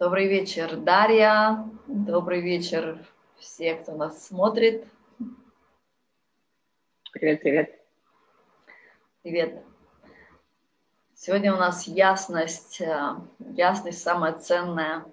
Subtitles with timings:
[0.00, 1.68] Добрый вечер, Дарья.
[1.86, 3.04] Добрый вечер
[3.38, 4.86] все, кто нас смотрит.
[7.12, 7.80] Привет, привет.
[9.22, 9.62] Привет.
[11.14, 13.14] Сегодня у нас ясность, э,
[13.54, 15.04] ясность самая ценная,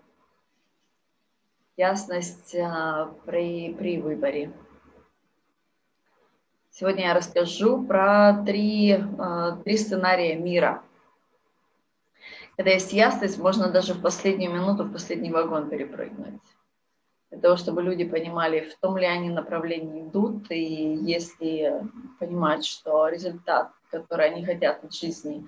[1.75, 4.53] ясность э, при, при выборе.
[6.71, 10.81] Сегодня я расскажу про три, э, три сценария мира–
[12.57, 16.41] когда есть ясность, можно даже в последнюю минуту, в последний вагон перепрыгнуть.
[17.29, 21.83] Для того, чтобы люди понимали, в том ли они направлении идут, и если
[22.19, 25.45] понимать, что результат, который они хотят от жизни,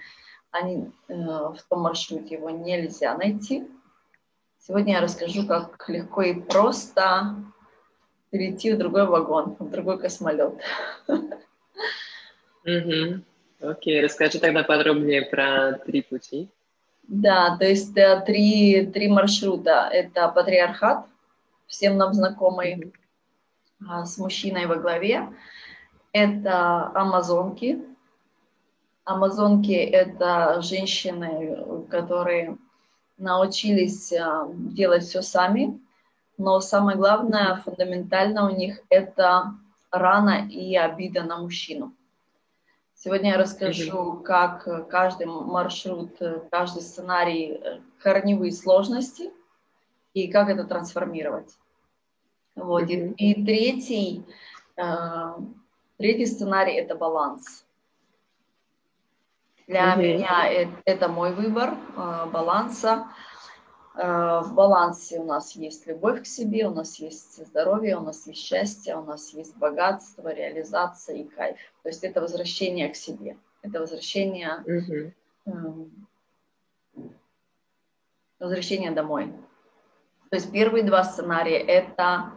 [0.51, 3.67] они э, в том маршруте его нельзя найти.
[4.59, 7.35] Сегодня я расскажу, как легко и просто
[8.29, 10.53] перейти в другой вагон, в другой космолет.
[13.61, 16.49] Окей, расскажи тогда подробнее про три пути.
[17.09, 19.89] Да, то есть э, три, три маршрута.
[19.91, 21.07] Это патриархат,
[21.65, 22.93] всем нам знакомый,
[23.87, 25.27] а, с мужчиной во главе.
[26.13, 27.83] Это амазонки.
[29.05, 32.57] Амазонки– это женщины, которые
[33.17, 35.81] научились а, делать все сами,
[36.37, 39.55] но самое главное, фундаментально у них– это
[39.89, 41.91] рана и обида на мужчину.
[43.01, 46.19] Сегодня я расскажу, как каждый маршрут,
[46.51, 49.31] каждый сценарий, э, корневые сложности
[50.13, 51.57] и как это трансформировать.
[52.55, 52.83] Вот.
[52.83, 53.13] Mm-hmm.
[53.15, 54.25] И, и третий,
[54.75, 54.83] э,
[55.97, 57.65] третий сценарий– это баланс.
[59.65, 60.01] Для mm-hmm.
[60.01, 63.07] меня это, это мой выбор э, баланса.
[63.95, 68.27] Э, в балансе у нас есть любовь к себе, у нас есть здоровье, у нас
[68.27, 71.57] есть счастье, у нас есть богатство, реализация и кайф.
[71.83, 75.13] То есть это возвращение к себе, это возвращение,
[75.45, 75.89] угу.
[78.39, 79.33] возвращение домой.
[80.29, 82.31] То есть первые два сценария это,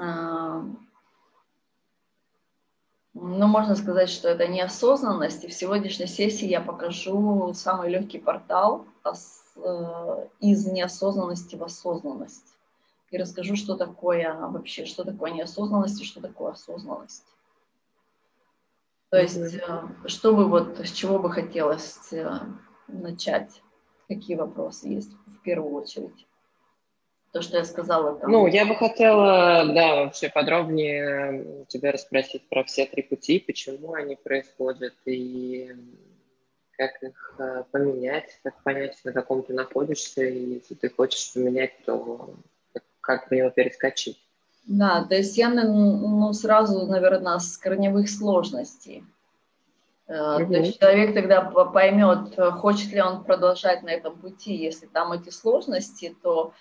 [0.00, 0.62] э,
[3.12, 5.44] ну, можно сказать, что это неосознанность.
[5.44, 8.86] И в сегодняшней сессии я покажу самый легкий портал
[10.40, 12.54] из неосознанности в осознанность.
[13.10, 17.26] И расскажу, что такое вообще, что такое неосознанность и что такое осознанность.
[19.10, 20.08] То есть, mm-hmm.
[20.08, 22.38] что бы вот, с чего бы хотелось э,
[22.88, 23.62] начать?
[24.08, 26.26] Какие вопросы есть в первую очередь?
[27.32, 28.18] То, что я сказала.
[28.18, 28.30] Там...
[28.30, 34.16] Ну, я бы хотела, да, вообще подробнее тебя расспросить про все три пути, почему они
[34.16, 35.76] происходят и
[36.76, 41.72] как их э, поменять, как понять, на каком ты находишься, и если ты хочешь поменять,
[41.84, 42.34] то
[43.00, 44.18] как в него перескочить.
[44.64, 49.04] Да, то есть я ну, сразу, наверное, с корневых сложностей.
[50.06, 50.52] Угу.
[50.52, 54.54] То есть человек тогда поймет, хочет ли он продолжать на этом пути.
[54.54, 56.52] Если там эти сложности, то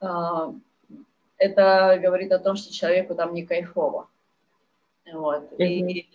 [0.00, 0.06] э,
[1.38, 4.08] это говорит о том, что человеку там не кайфово.
[5.12, 5.52] Вот.
[5.52, 5.62] Угу.
[5.62, 6.08] И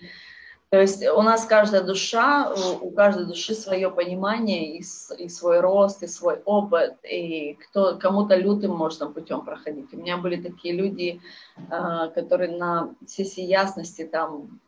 [0.69, 4.83] то есть у нас каждая душа, у каждой души свое понимание и,
[5.17, 9.93] и свой рост, и свой опыт, и кто, кому-то лютым можно путем проходить.
[9.93, 11.21] У меня были такие люди,
[11.69, 14.59] а, которые на сессии ясности, там,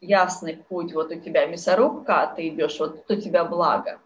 [0.00, 4.00] ясный путь, вот у тебя мясорубка, а ты идешь, вот тут у тебя благо.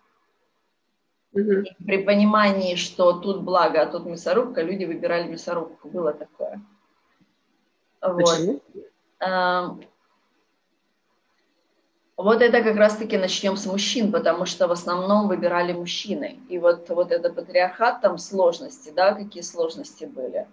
[1.34, 1.64] Mm-hmm.
[1.86, 5.88] При понимании, что тут благо, а тут мясорубка, люди выбирали мясорубку.
[5.88, 6.60] Было такое.
[8.00, 8.60] Почему?
[9.18, 9.86] Вот.
[12.22, 16.38] Вот это как раз-таки начнем с мужчин, потому что в основном выбирали мужчины.
[16.48, 20.46] И вот, вот это патриархат, там сложности, да, какие сложности были.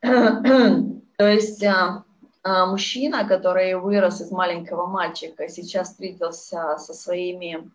[0.02, 2.02] То есть а,
[2.42, 7.70] а, мужчина, который вырос из маленького мальчика, сейчас встретился со своими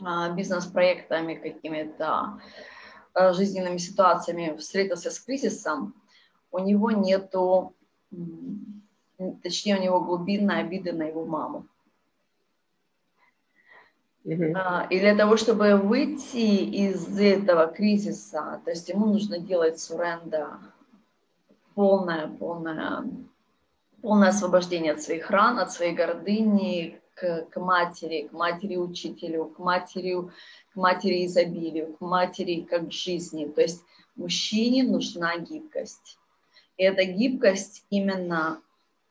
[0.00, 2.40] а, бизнес-проектами, какими-то
[3.32, 5.92] жизненными ситуациями, встретился с кризисом,
[6.52, 7.74] у него нету,
[9.42, 11.66] точнее, у него глубинная обида на его маму.
[14.26, 14.88] Uh-huh.
[14.90, 20.58] И для того, чтобы выйти из этого кризиса, то есть ему нужно делать суренда,
[21.76, 23.04] полное, полное,
[24.02, 30.16] полное освобождение от своих ран, от своей гордыни к, к матери, к матери-учителю, к матери,
[30.72, 33.46] к матери изобилию, к матери как жизни.
[33.46, 33.84] То есть
[34.16, 36.18] мужчине нужна гибкость.
[36.78, 38.60] И эта гибкость именно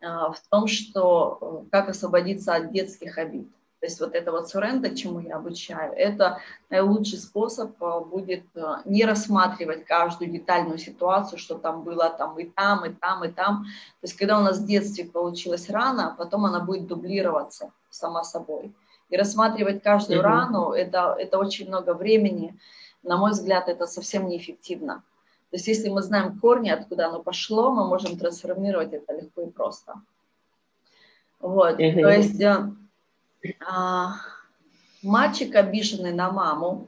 [0.02, 3.48] а, в том, что э, как освободиться от детских обид.
[3.86, 6.40] То есть вот это вот суренда, чему я обучаю, это
[6.72, 12.46] наилучший способ а, будет а, не рассматривать каждую детальную ситуацию, что там было там и
[12.46, 13.66] там, и там, и там.
[13.66, 18.74] То есть когда у нас в детстве получилась рана, потом она будет дублироваться сама собой.
[19.10, 20.24] И рассматривать каждую mm-hmm.
[20.24, 22.60] рану, это, это очень много времени,
[23.04, 25.04] на мой взгляд, это совсем неэффективно.
[25.52, 29.52] То есть если мы знаем корни, откуда оно пошло, мы можем трансформировать это легко и
[29.52, 30.02] просто.
[31.40, 32.02] Вот, mm-hmm.
[32.02, 32.72] то есть э,
[33.66, 34.16] а,
[35.04, 36.88] мальчик, обиженный на маму,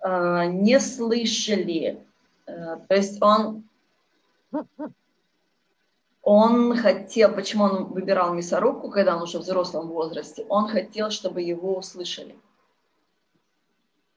[0.00, 2.04] э, не слышали,
[2.46, 3.64] э, то есть он
[6.22, 11.40] он хотел, почему он выбирал мясорубку, когда он уже в взрослом возрасте, он хотел, чтобы
[11.40, 12.36] его услышали.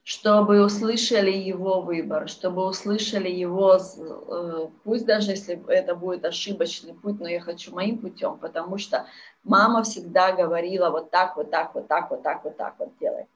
[0.04, 7.20] Чтобы услышали его выбор, чтобы услышали его, э, пусть даже если это будет ошибочный путь,
[7.20, 9.06] но я хочу моим путем, потому что
[9.44, 13.28] мама всегда говорила вот так, вот так, вот так, вот так, вот так вот делай.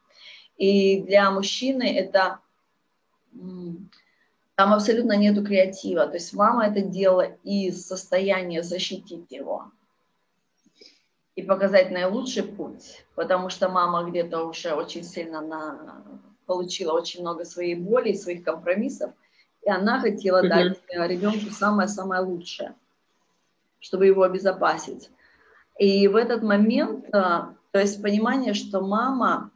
[0.58, 2.40] И для мужчины это
[4.56, 6.08] там абсолютно нету креатива.
[6.08, 9.72] То есть мама это делала из состояния защитить его
[11.36, 16.04] и показать наилучший путь, потому что мама где-то уже очень сильно на...
[16.46, 19.12] получила очень много своей боли и своих компромиссов,
[19.62, 20.50] и она хотела mm-hmm.
[20.50, 22.76] дать ребенку самое-самое лучшее,
[23.80, 25.10] чтобы его обезопасить.
[25.78, 29.52] И в этот момент, а, то есть понимание, что мама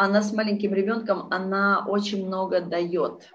[0.00, 3.28] она с маленьким ребенком, она очень много дает.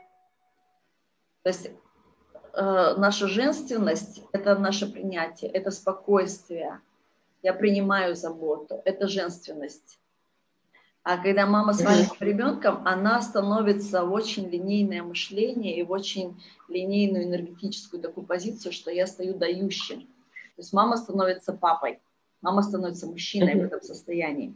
[1.44, 6.82] То есть э, наша женственность– это наше принятие, это спокойствие.
[7.44, 10.00] Я принимаю заботу, это женственность.
[11.06, 16.36] А когда мама с маленьким ребенком, она становится в очень линейное мышление и в очень
[16.68, 20.00] линейную энергетическую такую позицию, что я стою дающим.
[20.00, 22.00] То есть мама становится папой,
[22.42, 24.56] мама становится мужчиной в этом состоянии.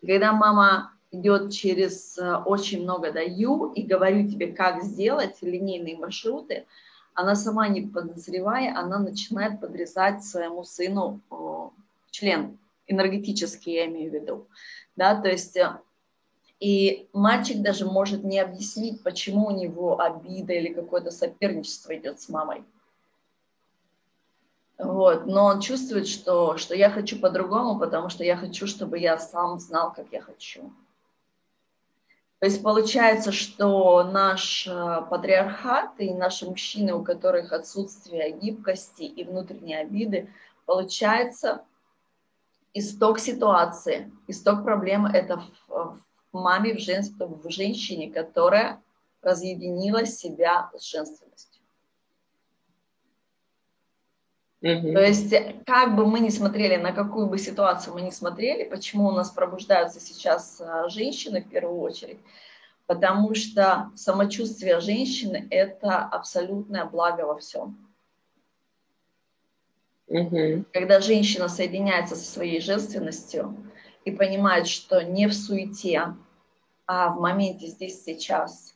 [0.00, 5.98] И когда мама идет через э, очень много даю и говорю тебе, как сделать линейные
[5.98, 6.64] маршруты,
[7.12, 11.20] она сама не подозревая, она начинает подрезать своему сыну
[12.10, 12.56] член,
[12.86, 14.46] энергетический я имею в виду.
[14.96, 15.78] Да, то есть э,
[16.60, 22.28] и мальчик даже может не объяснить, почему у него обида или какое-то соперничество идет с
[22.28, 22.64] мамой.
[24.78, 29.18] Вот, но он чувствует, что, что я хочу по-другому, потому что я хочу, чтобы я
[29.18, 30.72] сам знал, как я хочу.
[32.38, 39.22] То есть получается, что наш э, патриархат и наши мужчины, у которых отсутствие гибкости и
[39.22, 40.28] внутренней обиды,
[40.66, 41.64] получается
[42.74, 45.98] исток ситуации, исток проблемы это в,
[46.32, 48.82] в маме, в, жен, в женщине, которая
[49.20, 51.62] разъединила себя с женственностью.
[54.62, 54.92] Mm-hmm.
[54.92, 55.34] То есть,
[55.66, 59.30] как бы мы ни смотрели, на какую бы ситуацию мы ни смотрели, почему у нас
[59.30, 62.20] пробуждаются сейчас а, женщины в первую очередь,
[62.86, 67.91] потому что самочувствие женщины– это абсолютное благо во всем.
[70.12, 70.66] Mm-hmm.
[70.72, 73.56] Когда женщина соединяется со своей женственностью
[74.04, 76.14] и понимает, что не в суете,
[76.86, 78.74] а в моменте здесь сейчас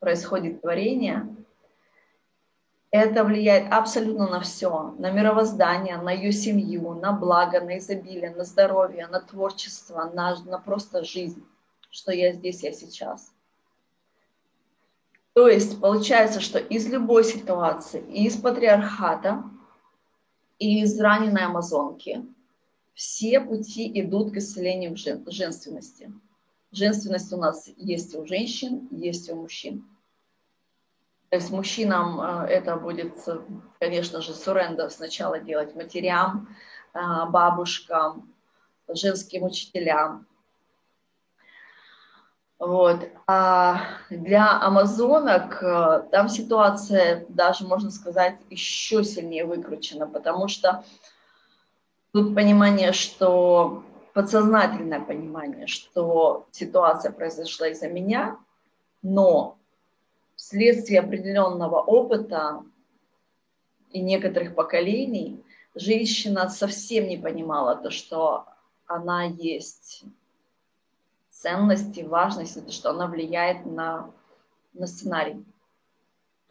[0.00, 1.28] происходит творение–
[2.90, 8.44] это влияет абсолютно на все, на мировоздание, на ее семью, на благо, на изобилие, на
[8.44, 11.44] здоровье, на творчество, на, на просто жизнь,
[11.90, 13.30] что я здесь, я сейчас.
[15.34, 19.44] То есть получается, что из любой ситуации, из патриархата,
[20.58, 22.24] из раненой амазонки,
[22.94, 26.12] все пути идут к исцелению жен, женственности.
[26.72, 29.88] Женственность у нас есть у женщин, есть у мужчин.
[31.30, 33.14] То есть мужчинам э, это будет,
[33.78, 36.48] конечно же, суренда сначала делать матерям,
[36.94, 36.98] э,
[37.30, 38.34] бабушкам,
[38.88, 40.26] женским учителям.
[42.58, 43.08] Вот.
[43.28, 50.84] А для амазонок э, там ситуация даже, можно сказать, еще сильнее выкручена, потому что
[52.12, 58.36] тут понимание, что подсознательное понимание, что ситуация произошла из-за меня,
[59.02, 59.56] но
[60.34, 62.64] вследствие определенного опыта
[63.92, 65.44] и некоторых поколений
[65.76, 68.46] женщина совсем не понимала то, что
[68.86, 70.04] она есть
[71.40, 74.10] ценность и важность, это что она влияет на,
[74.74, 75.44] на сценарий.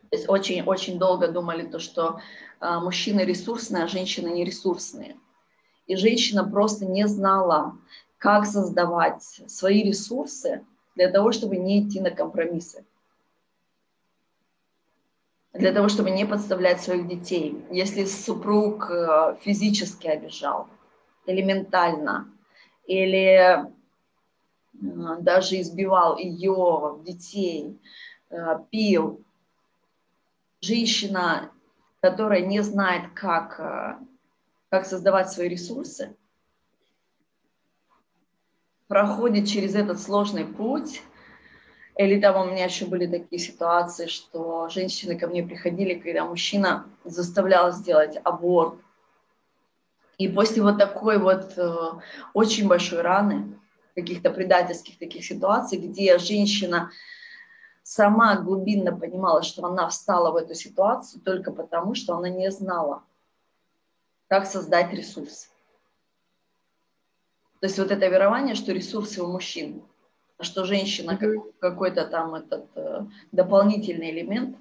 [0.09, 2.21] То есть очень-очень долго думали то, что
[2.61, 5.17] э, мужчины ресурсные, а женщины не ресурсные.
[5.87, 7.77] И женщина просто не знала,
[8.17, 10.65] как создавать свои ресурсы
[10.95, 12.85] для того, чтобы не идти на компромиссы
[15.53, 17.65] для того, чтобы не подставлять своих детей.
[17.71, 20.67] Если супруг э, физически обижал,
[21.25, 22.31] или ментально,
[22.85, 23.65] или
[24.79, 27.79] даже избивал ее, детей,
[28.29, 29.23] э, пил,
[30.61, 31.51] женщина,
[32.01, 33.59] которая не знает, как,
[34.69, 36.15] как создавать свои ресурсы,
[38.87, 41.01] проходит через этот сложный путь,
[41.97, 46.85] Или там у меня еще были такие ситуации, что женщины ко мне приходили, когда мужчина
[47.03, 48.75] заставлял сделать аборт.
[50.19, 51.75] И после вот такой вот э,
[52.33, 53.56] очень большой раны,
[53.97, 56.91] каких-то предательских таких ситуаций, где женщина
[57.83, 63.03] сама глубинно понимала, что она встала в эту ситуацию только потому, что она не знала,
[64.27, 65.49] как создать ресурс.
[67.59, 69.81] То есть вот это верование, что ресурсы у мужчин–
[70.39, 74.57] что женщина как, какой-то там этот э, дополнительный элемент,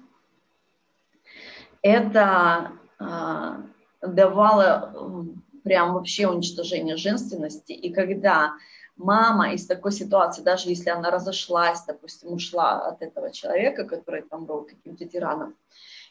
[1.81, 3.61] это э,
[4.01, 5.27] давало
[5.63, 7.73] прям вообще уничтожение женственности.
[7.73, 8.53] И когда
[8.97, 14.45] мама из такой ситуации, даже если она разошлась, допустим, ушла от этого человека, который там
[14.45, 15.55] был каким-то тираном,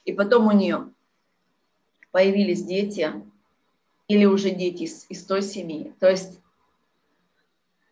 [0.05, 0.89] и потом у нее
[2.13, 3.13] появились дети,
[4.09, 6.41] или уже дети из, из той семьи, то есть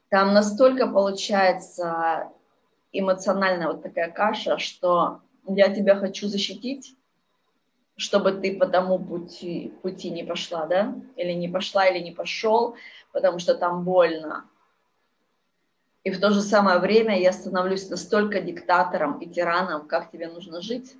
[0.08, 2.30] там настолько получается
[2.92, 6.96] эмоциональная вот такая каша, что я тебя хочу защитить,
[7.96, 12.76] чтобы ты по тому пути, пути не пошла, да, или не пошла, или не пошел,
[13.12, 14.48] потому что там больно.
[16.04, 20.61] И в то же самое время я становлюсь настолько диктатором и тираном, как тебе нужно
[20.61, 20.96] жить.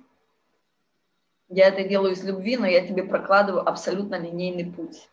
[1.47, 5.07] Я это делаю из любви, но я тебе прокладываю абсолютно линейный путь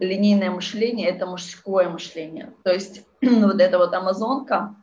[0.00, 2.52] линейное мышление– это мужское мышление.
[2.64, 4.74] То есть вот эта вот амазонка,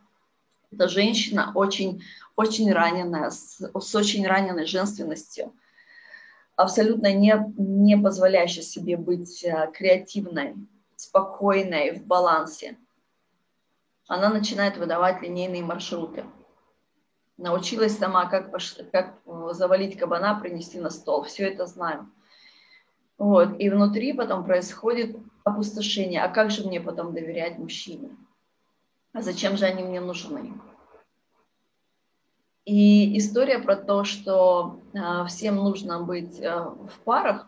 [0.72, 2.02] это женщина очень,
[2.36, 5.52] очень раненая, с, с очень раненой женственностью,
[6.56, 10.54] абсолютно не, не позволяющая себе быть э, креативной,
[10.96, 12.76] спокойной, в балансе.
[14.08, 16.24] Она начинает выдавать линейные маршруты.
[17.36, 18.50] Научилась сама, как,
[18.92, 21.24] как э, завалить кабана, принести на стол.
[21.24, 22.10] Все это знаю.
[23.18, 23.58] Вот.
[23.58, 26.22] И внутри потом происходит опустошение.
[26.22, 28.16] А как же мне потом доверять мужчине?
[29.12, 30.54] А зачем же они мне нужны?
[32.64, 37.46] И история про то, что э, всем нужно быть э, в парах,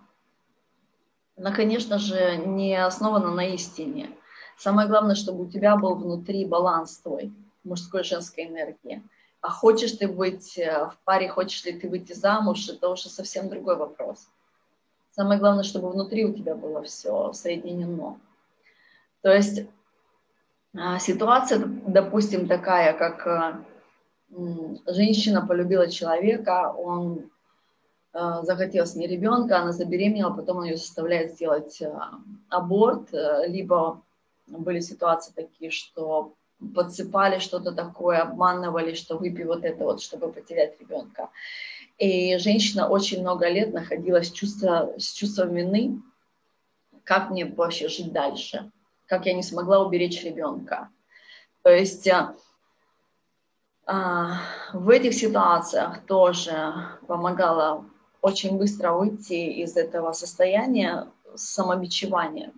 [1.36, 4.10] она, конечно же, не основана на истине.
[4.58, 9.02] Самое главное, чтобы у тебя был внутри баланс твой, мужской и женской энергии.
[9.40, 13.48] А хочешь ты быть э, в паре, хочешь ли ты выйти замуж, это уже совсем
[13.48, 14.28] другой вопрос.
[15.12, 18.18] Самое главное, чтобы внутри у тебя было все соединено.
[19.22, 19.66] То есть
[20.76, 23.64] а, ситуация, допустим, такая, как а,
[24.86, 27.30] женщина полюбила человека, он
[28.12, 31.80] а, захотел с ней ребенка, она забеременела, потом он ее заставляет сделать
[32.48, 33.08] аборт,
[33.46, 34.02] либо
[34.48, 36.34] были ситуации такие, что
[36.74, 41.30] подсыпали что-то такое, обманывали, что выпей вот это вот, чтобы потерять ребенка.
[41.98, 46.00] И женщина очень много лет находилась чувство, с чувством вины,
[47.04, 48.70] как мне вообще жить дальше,
[49.06, 50.90] как я не смогла уберечь ребенка.
[51.62, 52.34] То есть а,
[53.86, 54.40] а,
[54.72, 56.74] в этих ситуациях тоже
[57.06, 57.84] помогала
[58.20, 62.52] очень быстро выйти из этого состояния самобичевания.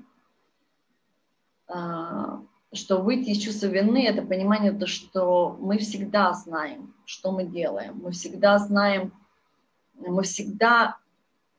[1.72, 7.44] А, что выйти из чувства вины– это понимание, то, что мы всегда знаем, что мы
[7.44, 8.00] делаем.
[8.02, 9.12] Мы всегда знаем,
[9.94, 10.96] мы всегда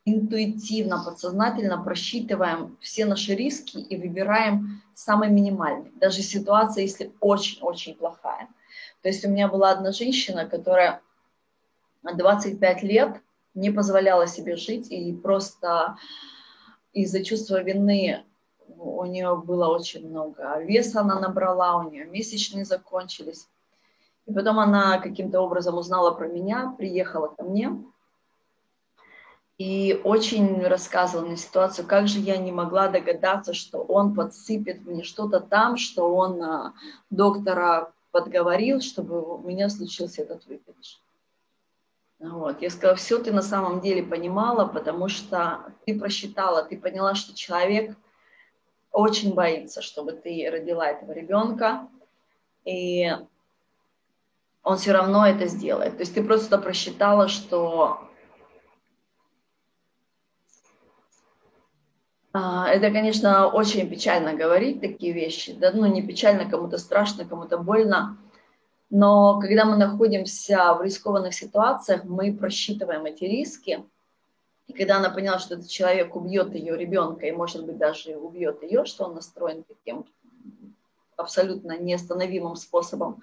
[0.05, 8.47] интуитивно, подсознательно просчитываем все наши риски и выбираем самый минимальный, даже ситуация, если очень-очень плохая.
[9.01, 11.01] То есть у меня была одна женщина, которая
[12.03, 13.21] 25 лет
[13.53, 15.97] не позволяла себе жить, и просто
[16.93, 18.23] из-за чувства вины
[18.81, 23.47] у нее было очень много веса, она набрала, у нее месячные закончились.
[24.25, 27.77] И потом она каким-то образом узнала про меня, приехала ко мне,
[29.57, 35.03] и очень рассказывал мне ситуацию, как же я не могла догадаться, что он подсыпет мне
[35.03, 36.73] что-то там, что он а,
[37.11, 40.99] доктора подговорил, чтобы у меня случился этот выпадеж.
[42.19, 42.61] Вот.
[42.61, 47.35] Я сказала, все ты на самом деле понимала, потому что ты просчитала, ты поняла, что
[47.35, 47.95] человек
[48.91, 51.87] очень боится, чтобы ты родила этого ребенка,
[52.65, 53.11] и
[54.63, 55.93] он все равно это сделает.
[55.93, 58.07] То есть ты просто просчитала, что
[62.33, 67.57] А, это, конечно, очень печально говорить такие вещи, да, ну не печально, кому-то страшно, кому-то
[67.57, 68.17] больно,
[68.89, 73.83] но когда мы находимся в рискованных ситуациях, мы просчитываем эти риски,
[74.71, 78.63] и когда она поняла, что этот человек убьет ее ребенка, и, может быть, даже убьет
[78.63, 80.05] ее, что он настроен таким
[81.17, 83.21] абсолютно неостановимым способом,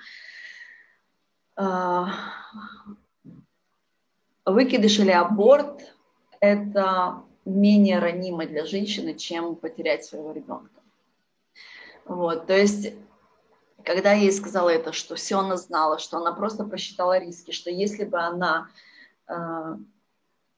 [1.57, 2.11] а,
[4.45, 5.95] выкидыш или аборт–
[6.41, 10.83] это менее ранимой для женщины, чем потерять своего ребенка.
[12.05, 12.93] Вот, то есть,
[13.85, 17.71] когда я ей сказала это, что все она знала, что она просто просчитала риски, что
[17.71, 18.69] если бы она
[19.29, 19.77] э,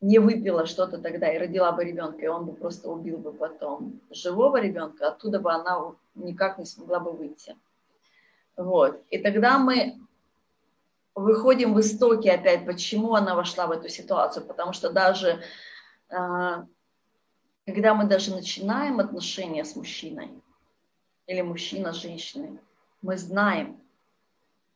[0.00, 4.00] не выпила что-то тогда и родила бы ребенка, и он бы просто убил бы потом
[4.10, 7.56] живого ребенка, оттуда бы она никак не смогла бы выйти.
[8.56, 9.02] Вот.
[9.10, 9.98] И тогда мы
[11.14, 15.40] выходим в истоки опять, почему она вошла в эту ситуацию, потому что даже
[16.08, 16.64] э,
[17.66, 20.30] когда мы даже начинаем отношения с мужчиной
[21.26, 22.58] или мужчина с женщиной,
[23.02, 23.80] мы знаем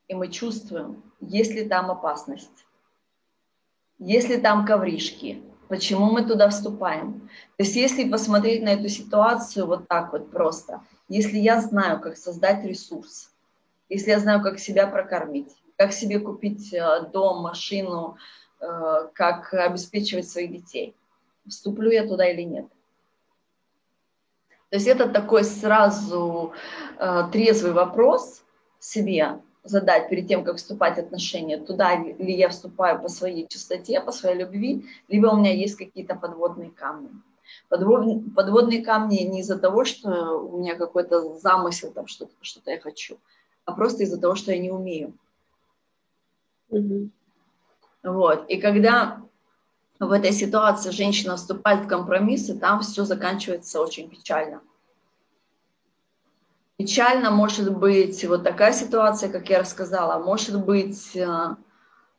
[0.07, 2.65] и мы чувствуем, есть ли там опасность,
[3.99, 7.29] есть ли там ковришки, почему мы туда вступаем.
[7.57, 12.17] То есть если посмотреть на эту ситуацию вот так вот просто, если я знаю, как
[12.17, 13.31] создать ресурс,
[13.89, 18.17] если я знаю, как себя прокормить, как себе купить э, дом, машину,
[18.59, 20.95] э, как обеспечивать своих детей,
[21.47, 22.67] вступлю я туда или нет.
[24.69, 26.53] То есть это такой сразу
[26.97, 28.43] э, трезвый вопрос
[28.79, 33.99] себе задать перед тем, как вступать в отношения, туда ли я вступаю по своей чистоте,
[33.99, 37.09] по своей любви, либо у меня есть какие-то подводные камни.
[37.67, 42.79] Подвод, подводные камни не из-за того, что у меня какой-то замысел, там что-то, что-то я
[42.79, 43.17] хочу,
[43.65, 45.13] а просто из-за того, что я не умею.
[46.71, 47.09] Mm-hmm.
[48.03, 48.47] Вот.
[48.47, 49.21] И когда
[49.99, 54.61] в этой ситуации женщина вступает в компромиссы, там все заканчивается очень печально.
[56.77, 61.55] Печально может быть вот такая ситуация, как я рассказала, может быть э,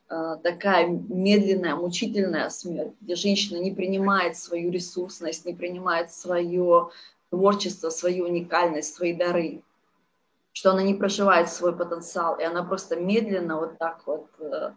[0.09, 6.89] э, такая медленная, мучительная смерть, где женщина не принимает свою ресурсность, не принимает свое
[7.29, 9.61] творчество, свою уникальность, свои дары,
[10.53, 14.71] что она не проживает свой потенциал, и она просто медленно вот так вот э,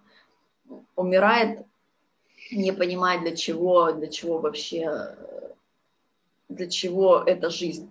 [0.95, 1.65] умирает
[2.53, 5.17] не понимать, для чего, для чего вообще,
[6.51, 7.91] для чего эта жизнь.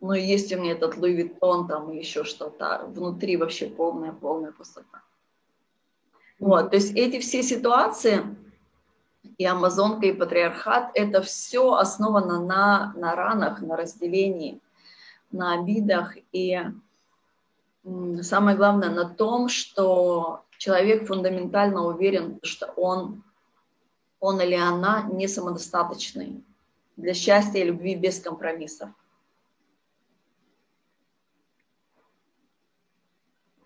[0.00, 2.84] Ну, и есть у меня этот Луи Виттон, там и еще что-то.
[2.86, 5.02] Внутри вообще полная, полная пустота.
[6.38, 8.22] Вот, то есть эти все ситуации,
[9.38, 14.60] и Амазонка, и Патриархат, это все основано на, на ранах, на разделении,
[15.32, 16.14] на обидах.
[16.32, 16.60] И
[18.22, 23.24] самое главное на том, что человек фундаментально уверен, что он,
[24.20, 26.44] он или она не самодостаточный
[26.96, 28.90] для счастья и любви без компромиссов.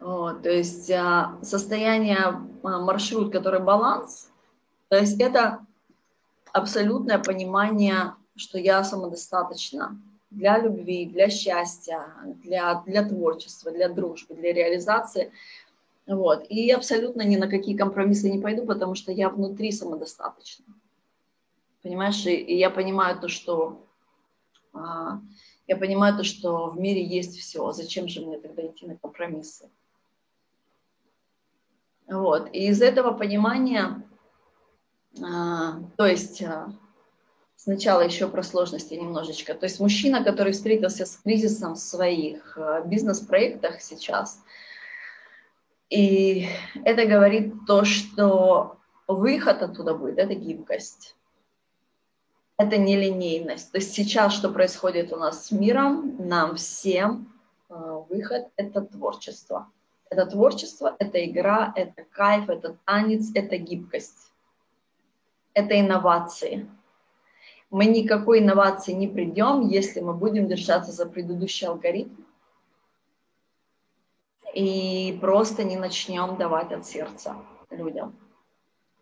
[0.03, 4.31] Вот, то есть а, состояние а, маршрут, который баланс,
[4.89, 5.61] то есть это
[6.53, 12.07] абсолютное понимание, что я самодостаточна для любви, для счастья,
[12.43, 15.33] для, для творчества, для дружбы, для реализации–
[16.07, 16.47] вот.
[16.49, 20.65] И абсолютно ни на какие компромиссы не пойду, потому что я внутри самодостаточна.
[21.83, 23.85] Понимаешь, и, и я понимаю то, что
[24.73, 25.21] а,
[25.67, 27.73] я понимаю то, что в мире есть все.
[27.73, 29.71] Зачем же мне тогда идти на компромиссы?
[32.09, 32.49] Вот.
[32.53, 34.03] И из этого понимания,
[35.23, 36.73] а, то есть а,
[37.57, 39.55] сначала еще про сложности немножечко.
[39.55, 44.43] То есть мужчина, который встретился с кризисом в своих а, бизнес-проектах сейчас,
[45.91, 46.49] и
[46.85, 51.17] это говорит то, что выход оттуда будет, это гибкость.
[52.57, 53.73] Это нелинейность.
[53.73, 57.33] То есть сейчас, что происходит у нас с миром, нам всем
[57.69, 59.71] выход– это творчество.
[60.13, 64.31] Это творчество, это игра, это кайф, это танец, это гибкость.
[65.55, 66.69] Это инновации.
[67.71, 72.25] Мы никакой инновации не придем, если мы будем держаться за предыдущий алгоритм
[74.53, 77.37] и просто не начнем давать от сердца
[77.71, 78.13] людям.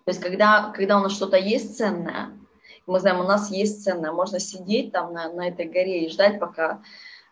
[0.04, 2.38] То есть когда, когда у нас что-то есть ценное,
[2.86, 6.38] мы знаем, у нас есть ценное, можно сидеть там на, на этой горе и ждать,
[6.38, 6.84] пока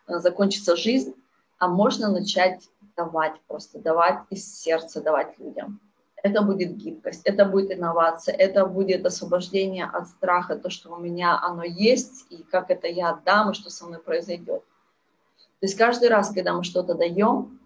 [0.05, 1.15] э, закончится жизнь,
[1.59, 5.79] а можно начать давать, просто давать из сердца, давать людям.
[6.21, 11.39] Это будет гибкость, это будет инновация, это будет освобождение от страха, то, что у меня
[11.41, 14.63] оно есть, и как это я отдам, и что со мной произойдет.
[15.59, 17.59] То есть каждый раз, когда мы что-то даем,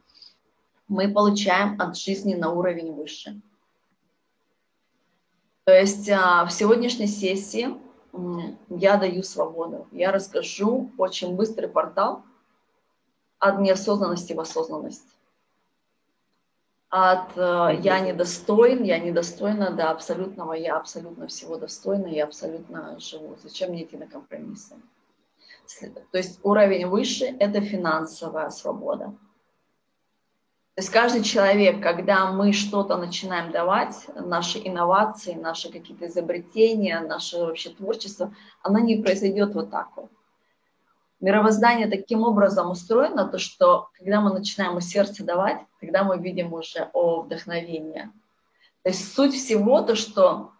[0.88, 3.42] мы получаем от жизни на уровень выше.
[5.64, 7.76] То есть а, в сегодняшней сессии
[8.70, 9.88] я даю свободу.
[9.92, 12.24] Я расскажу очень быстрый портал
[13.40, 15.13] от неосознанности в осознанность.
[16.96, 23.36] От э, я недостоин, я недостойна до абсолютного, я абсолютно всего достойна, я абсолютно живу.
[23.42, 24.76] Зачем мне идти на компромиссы?
[26.12, 29.06] То есть уровень выше– это финансовая свобода.
[30.76, 37.40] То есть каждый человек, когда мы что-то начинаем давать, наши инновации, наши какие-то изобретения, наше
[37.40, 40.12] вообще творчество, оно не произойдет вот так вот.
[41.24, 46.52] Мировоздание таким образом устроено, то что когда мы начинаем у сердца давать, тогда мы видим
[46.52, 48.12] уже о вдохновении.
[48.82, 50.52] То есть суть всего то, что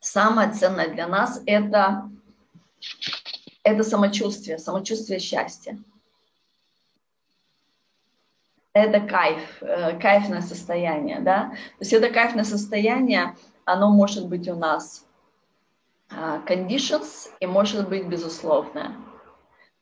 [0.00, 2.08] самое ценное для нас это,
[3.62, 5.78] это самочувствие, самочувствие счастья.
[8.72, 11.50] Это кайф, э, кайфное состояние, да.
[11.50, 15.04] То есть это кайфное состояние, оно может быть у нас
[16.08, 18.96] а, conditions и может быть безусловное.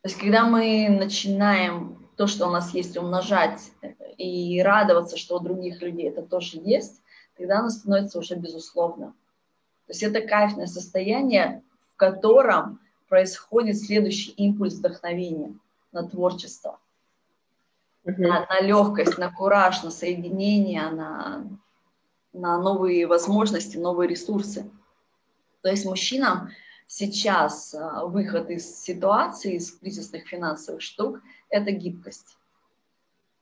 [0.04, 3.72] То есть когда мы начинаем то, что у нас есть, умножать
[4.18, 7.00] и радоваться, что у других людей это тоже есть,
[7.38, 9.14] тогда оно становится уже безусловно.
[9.86, 11.62] То есть это кайфное состояние,
[11.94, 15.54] в котором происходит следующий импульс вдохновения
[15.90, 16.78] на творчество,
[18.04, 18.14] uh-huh.
[18.18, 21.46] на, на легкость, на кураж, на соединение, на,
[22.34, 24.70] на новые возможности, новые ресурсы.
[25.62, 26.50] То есть мужчинам
[26.86, 32.36] сейчас а, выход из ситуации, из кризисных финансовых штук, это гибкость.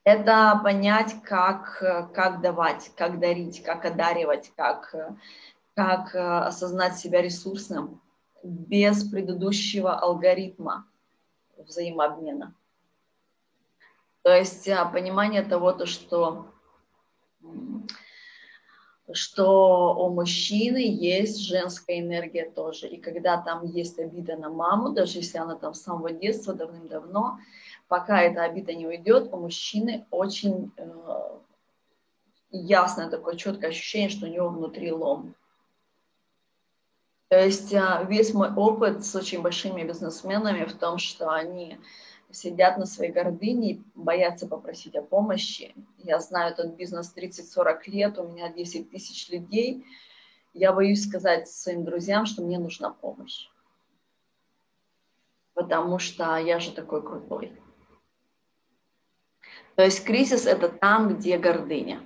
[0.05, 1.78] Это понять, как,
[2.12, 4.94] как давать, как дарить, как одаривать, как,
[5.74, 8.00] как а, осознать себя ресурсным
[8.42, 10.87] без предыдущего алгоритма
[11.57, 12.55] взаимообмена.
[14.22, 16.52] То есть понимание того, то, что
[19.12, 22.86] что у мужчины есть женская энергия тоже.
[22.86, 27.38] И когда там есть обида на маму, даже если она там с самого детства, давным-давно,
[27.88, 31.38] пока эта обида не уйдет, у мужчины очень э,
[32.50, 35.34] ясное такое четкое ощущение, что у него внутри лом.
[37.28, 41.78] То есть э, весь мой опыт с очень большими бизнесменами в том, что они
[42.32, 45.74] сидят на своей гордыне, боятся попросить о помощи.
[45.98, 49.84] Я знаю этот бизнес 30-40 лет, у меня 10 тысяч людей.
[50.54, 53.48] Я боюсь сказать своим друзьям, что мне нужна помощь.
[55.54, 57.52] Потому что я же такой крутой.
[59.76, 62.02] То есть кризис– это там, где гордыня.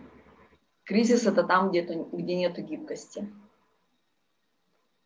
[0.85, 3.29] Кризис– это там, где, где нет гибкости.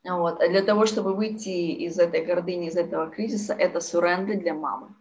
[0.04, 0.40] Вот.
[0.40, 4.94] А для того, чтобы выйти из этой гордыни, из этого кризиса, это суренды для мамы.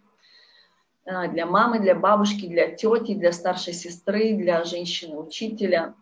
[1.12, 5.96] А, для мамы, для бабушки, для тети, для старшей сестры, для женщины-учителя.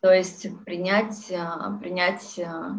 [0.00, 2.72] То есть принять, а, принять, а,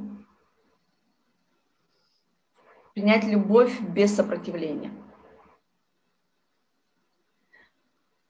[2.93, 4.91] принять любовь без сопротивления.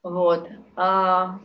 [0.02, 0.48] Вот.
[0.74, 1.40] А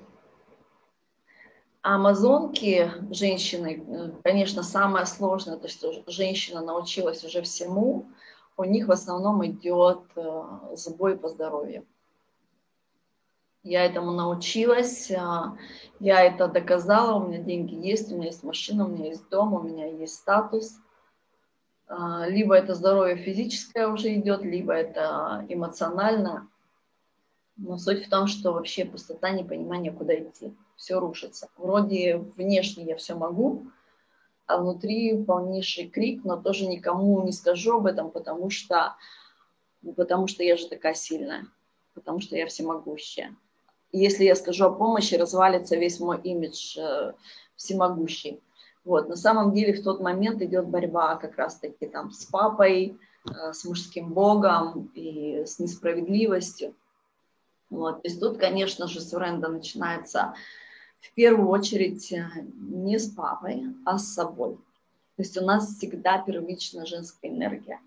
[1.81, 8.07] амазонки, женщины, конечно, самое сложное, то, что женщина научилась уже всему,
[8.59, 10.43] у них в основном идет э,
[10.73, 11.85] сбой по здоровью.
[13.63, 15.17] Я этому научилась, э,
[16.01, 19.53] я это доказала, у меня деньги есть, у меня есть машина, у меня есть дом,
[19.53, 20.77] у меня есть статус.
[21.87, 26.49] Э, либо это здоровье физическое уже идет, либо это эмоционально.
[27.55, 30.53] Но суть в том, что вообще пустота, непонимание, куда идти.
[30.75, 31.47] Все рушится.
[31.55, 33.67] Вроде внешне я все могу,
[34.49, 38.95] а внутри полнейший крик, но тоже никому не скажу об этом, потому что,
[39.95, 41.45] потому что я же такая сильная,
[41.93, 43.35] потому что я всемогущая.
[43.91, 47.13] Если я скажу о помощи, развалится весь мой имидж э,
[47.55, 48.41] всемогущий.
[48.83, 49.07] Вот.
[49.07, 52.97] На самом деле в тот момент идет борьба как раз-таки там с папой,
[53.29, 56.73] э, с мужским богом и с несправедливостью.
[57.69, 58.01] Вот.
[58.01, 60.33] То есть тут, конечно же, с Уренда начинается
[61.01, 62.27] в первую очередь э,
[62.59, 64.55] не с папой, а с собой.
[65.15, 67.79] То есть у нас всегда первична женская энергия.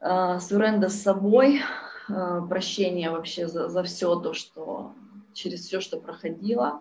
[0.00, 1.60] Э, Суренда с собой,
[2.08, 4.92] э, прощение вообще за, за все то, что
[5.32, 6.80] через все, что проходила,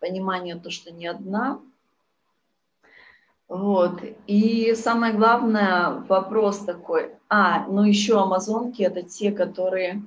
[0.00, 1.60] понимание то, что не одна.
[3.48, 4.00] Вот.
[4.26, 7.14] И самое главное, вопрос такой.
[7.28, 10.02] А, ну еще амазонки это те, которые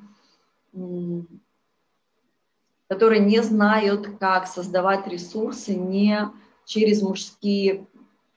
[2.88, 6.30] которые не знают, как создавать ресурсы не
[6.66, 7.88] через мужские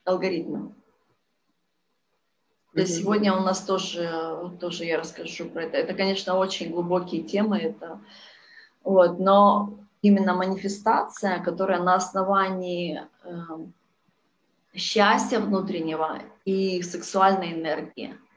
[0.04, 0.74] алгоритмы.
[2.74, 5.76] То есть сегодня у нас тоже, тоже я расскажу про это.
[5.76, 8.00] Это, конечно, очень глубокие темы, это,
[8.84, 13.30] вот, но именно манифестация, которая на основании э,
[14.74, 18.16] счастья внутреннего и сексуальной энергии–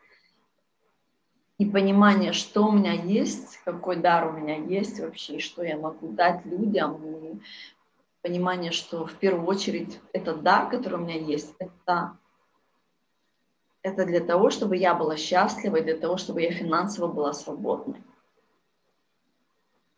[1.61, 5.77] и понимание, что у меня есть, какой дар у меня есть вообще, и что я
[5.77, 7.39] могу дать людям, и
[8.23, 12.17] понимание, что в первую очередь этот дар, который у меня есть, это,
[13.83, 18.01] это для того, чтобы я была счастлива, и для того, чтобы я финансово была свободной.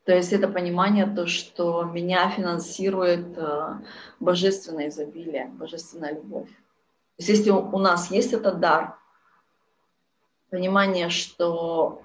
[0.04, 3.80] То есть это понимание, то, что меня финансирует э,
[4.20, 6.50] божественное изобилие, божественная любовь.
[6.50, 8.98] То есть если у нас есть этот дар,
[10.54, 12.04] понимание, что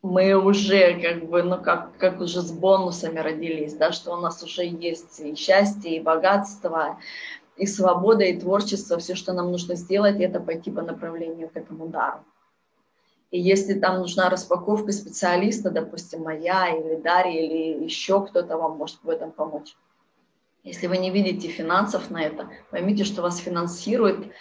[0.00, 4.42] мы уже как бы, ну как, как уже с бонусами родились, да, что у нас
[4.42, 6.98] уже есть и счастье, и богатство,
[7.58, 11.88] и свобода, и творчество, все, что нам нужно сделать, это пойти по направлению к этому
[11.88, 12.24] дару.
[13.30, 19.00] И если там нужна распаковка специалиста, допустим, моя или Дарья, или еще кто-то вам может
[19.02, 19.76] в этом помочь.
[20.64, 24.32] Если вы не видите финансов на это, поймите, что вас финансирует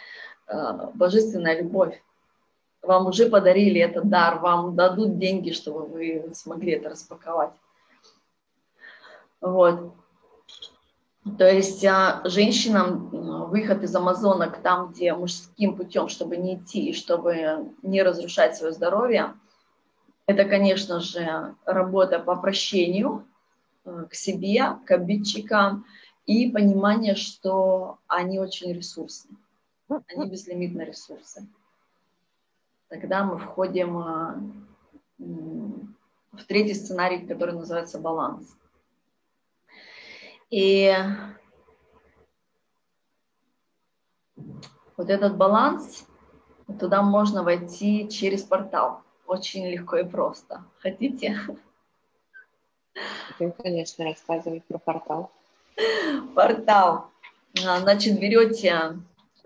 [0.93, 2.01] божественная любовь.
[2.81, 7.51] Вам уже подарили этот дар, вам дадут деньги, чтобы вы смогли это распаковать.
[9.41, 9.93] Вот.
[11.37, 13.09] То есть а, женщинам
[13.49, 18.71] выход из амазонок там, где мужским путем, чтобы не идти и чтобы не разрушать свое
[18.71, 19.33] здоровье,
[20.25, 23.25] это, конечно же, работа по прощению
[23.85, 25.85] э, к себе, к обидчикам
[26.25, 29.35] и понимание, что они очень ресурсны,
[29.89, 31.47] они безлимитно ресурсы.
[32.89, 34.41] Тогда мы входим а,
[35.17, 38.55] в третий сценарий, который называется баланс.
[40.49, 40.93] И
[44.95, 46.05] вот этот баланс,
[46.79, 49.01] туда можно войти через портал.
[49.25, 50.63] Очень легко и просто.
[50.79, 51.37] Хотите?
[53.27, 55.31] Хотим, конечно, рассказывать про портал.
[56.33, 57.11] Портал.
[57.65, 58.97] А, значит, берете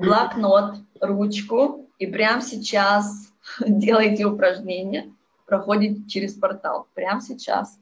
[0.02, 5.14] блокнот, ручку и прямо сейчас делаете упражнение,
[5.46, 6.88] проходите через портал.
[6.94, 7.80] Прямо сейчас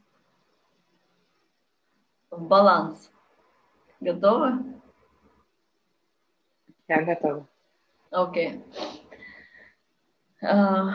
[2.30, 3.10] в баланс.
[4.00, 4.80] Готовы?
[6.88, 7.46] Я готова.
[8.10, 8.48] Окей.
[8.48, 8.62] Okay.
[10.42, 10.94] Uh,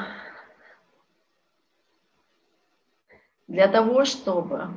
[3.48, 4.70] для того, чтобы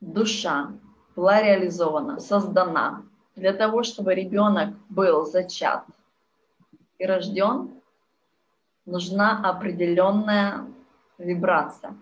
[0.00, 0.72] душа
[1.16, 3.04] была реализована, создана,
[3.36, 5.84] для того, чтобы ребенок был зачат
[6.98, 7.80] и рожден,
[8.86, 10.66] нужна определенная
[11.18, 11.96] вибрация.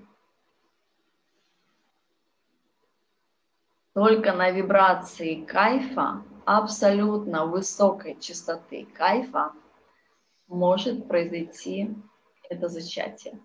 [3.92, 9.52] Только на вибрации кайфа, абсолютно высокой частоты кайфа,
[10.46, 11.94] может произойти
[12.48, 13.40] это зачатие.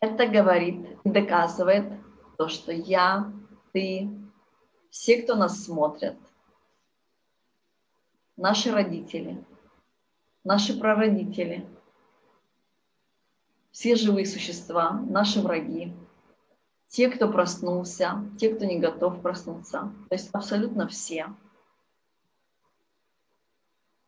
[0.00, 1.92] Это говорит доказывает
[2.36, 3.30] то, что я,
[3.72, 4.10] ты,
[4.90, 6.16] все, кто нас смотрят,
[8.36, 9.44] наши родители,
[10.44, 11.66] наши прародители,
[13.70, 15.94] все живые существа, наши враги,
[16.88, 19.92] те, кто проснулся, те, кто не готов проснуться.
[20.10, 21.34] То есть абсолютно все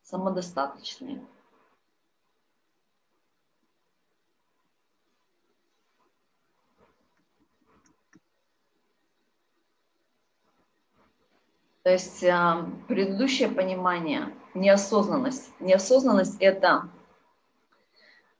[0.03, 1.27] самодостаточные.
[11.85, 12.21] То есть
[12.89, 15.53] предыдущее понимание, неосознанность.
[15.61, 16.89] Неосознанность– это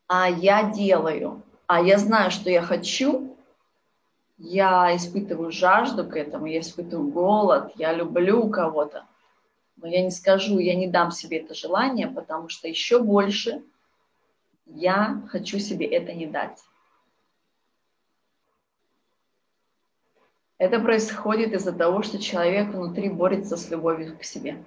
[0.07, 3.37] а я делаю, а я знаю, что я хочу,
[4.37, 9.07] я испытываю жажду к этому, я испытываю голод, я люблю кого-то.
[9.77, 13.63] Но я не скажу, я не дам себе это желание, потому что еще больше
[14.67, 16.59] я хочу себе это не дать.
[20.59, 24.65] Это происходит из-за того, что человек внутри борется с любовью к себе.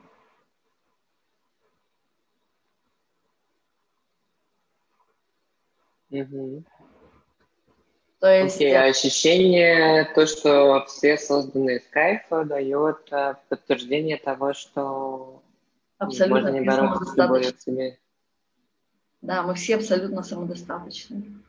[6.12, 6.64] Mm-hmm.
[8.20, 8.62] То есть...
[8.62, 15.44] Okay, а ощущение, то, что все созданы из кайфа, дает э, подтверждение того, что
[15.98, 18.00] абсолютно можно не бороться с любовью к себе.
[19.22, 21.44] Да, мы все абсолютно самодостаточны.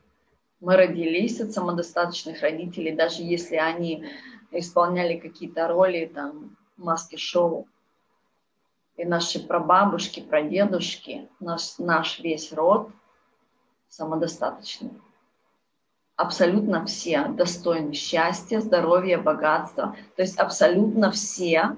[0.59, 4.05] Мы родились от самодостаточных родителей, даже если они
[4.51, 7.67] исполняли какие-то роли, там, маски-шоу.
[8.97, 12.89] И наши прабабушки, прадедушки, наш, наш весь род
[13.87, 14.91] самодостаточный
[16.19, 19.95] абсолютно все достойны счастья, здоровья, богатства.
[20.17, 21.77] То есть абсолютно все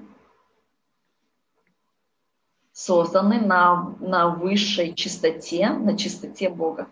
[2.72, 6.88] созданы на, на высшей чистоте, на чистоте Бога.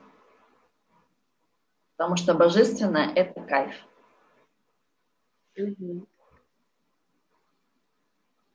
[2.01, 3.75] Потому что божественное– это кайф.
[5.59, 6.07] Угу.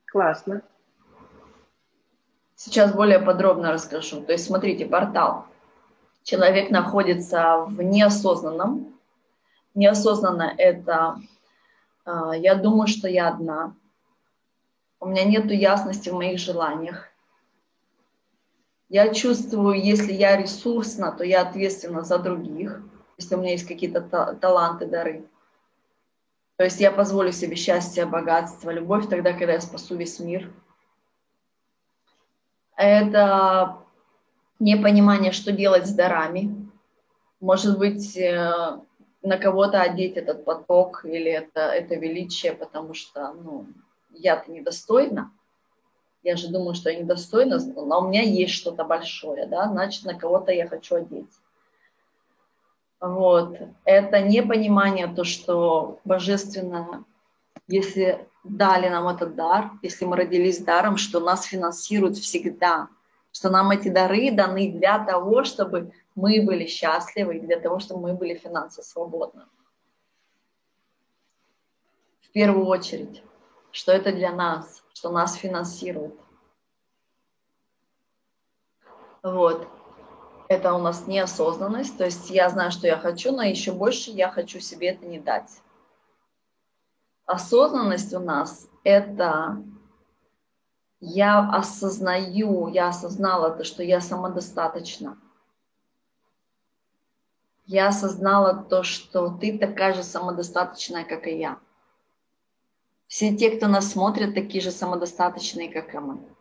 [0.06, 0.62] Классно.
[2.56, 4.24] Сейчас более подробно расскажу.
[4.24, 5.46] То есть смотрите, портал–
[6.24, 8.98] человек находится в неосознанном.
[9.76, 11.20] Неосознанно это
[12.04, 13.76] а, я думаю, что я одна.
[14.98, 17.06] У меня нет ясности в моих желаниях.
[18.88, 22.82] Я чувствую, если я ресурсна, то я ответственна за других,
[23.18, 25.24] если у меня есть какие-то та- таланты, дары.
[26.56, 30.52] То есть я позволю себе счастье, богатство, любовь тогда, когда я спасу весь мир.
[32.76, 33.78] Это
[34.58, 36.70] непонимание, что делать с дарами.
[37.40, 38.80] Может быть, э,
[39.22, 43.66] на кого-то одеть этот поток или это, это величие, потому что ну,
[44.10, 45.30] я-то недостойна.
[46.22, 50.14] Я же думаю, что я недостойна, но у меня есть что-то большое, да, значит, на
[50.18, 51.30] кого-то я хочу одеть.
[53.00, 53.58] Вот.
[53.84, 57.04] Это непонимание, то, что божественное,
[57.68, 62.88] если дали нам этот дар, если мы родились даром, что нас финансируют всегда,
[63.32, 68.00] что нам эти дары даны для того, чтобы мы были счастливы, и для того, чтобы
[68.00, 69.42] мы были финансово свободны.
[72.22, 73.22] В первую очередь,
[73.72, 76.18] что это для нас, что нас финансируют.
[79.22, 79.68] Вот.
[80.48, 84.30] Это у нас неосознанность, то есть я знаю, что я хочу, но еще больше я
[84.30, 85.50] хочу себе это не дать.
[87.24, 89.60] Осознанность у нас– это
[91.00, 95.18] я осознаю, я осознала то, что я самодостаточна.
[97.66, 101.58] Я осознала то, что ты такая же самодостаточная, как и я.
[103.08, 106.35] Все те, кто нас смотрят, такие же самодостаточные, как и мы.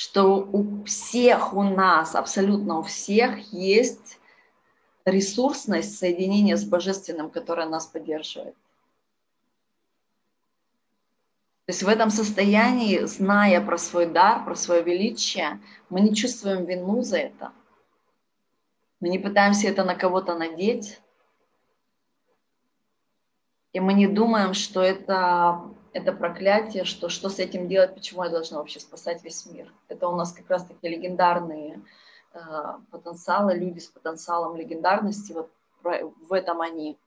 [0.00, 4.18] Что у всех у нас, абсолютно у всех есть
[5.04, 8.54] ресурсность соединения с Божественным, которое нас поддерживает.
[11.66, 15.60] То есть в этом состоянии, зная про свой дар, про свое величие,
[15.90, 17.52] мы не чувствуем вину за это.
[19.00, 20.98] Мы не пытаемся это на кого-то надеть.
[23.74, 25.60] И мы не думаем, что это,
[25.92, 29.72] это проклятие, что что с этим делать, почему я должна вообще спасать весь мир.
[29.88, 31.82] Это у нас как раз-таки легендарные
[32.32, 32.38] э,
[32.90, 35.50] потенциалы, люди с потенциалом легендарности, вот
[35.82, 36.98] в этом они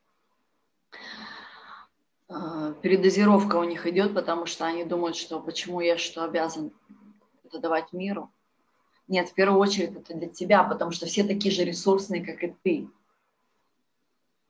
[2.28, 6.72] а, передозировка у них идет, потому что они думают, что почему я что обязан
[7.44, 8.30] это давать миру.
[9.06, 12.54] Нет, в первую очередь это для тебя, потому что все такие же ресурсные, как и
[12.62, 12.88] ты.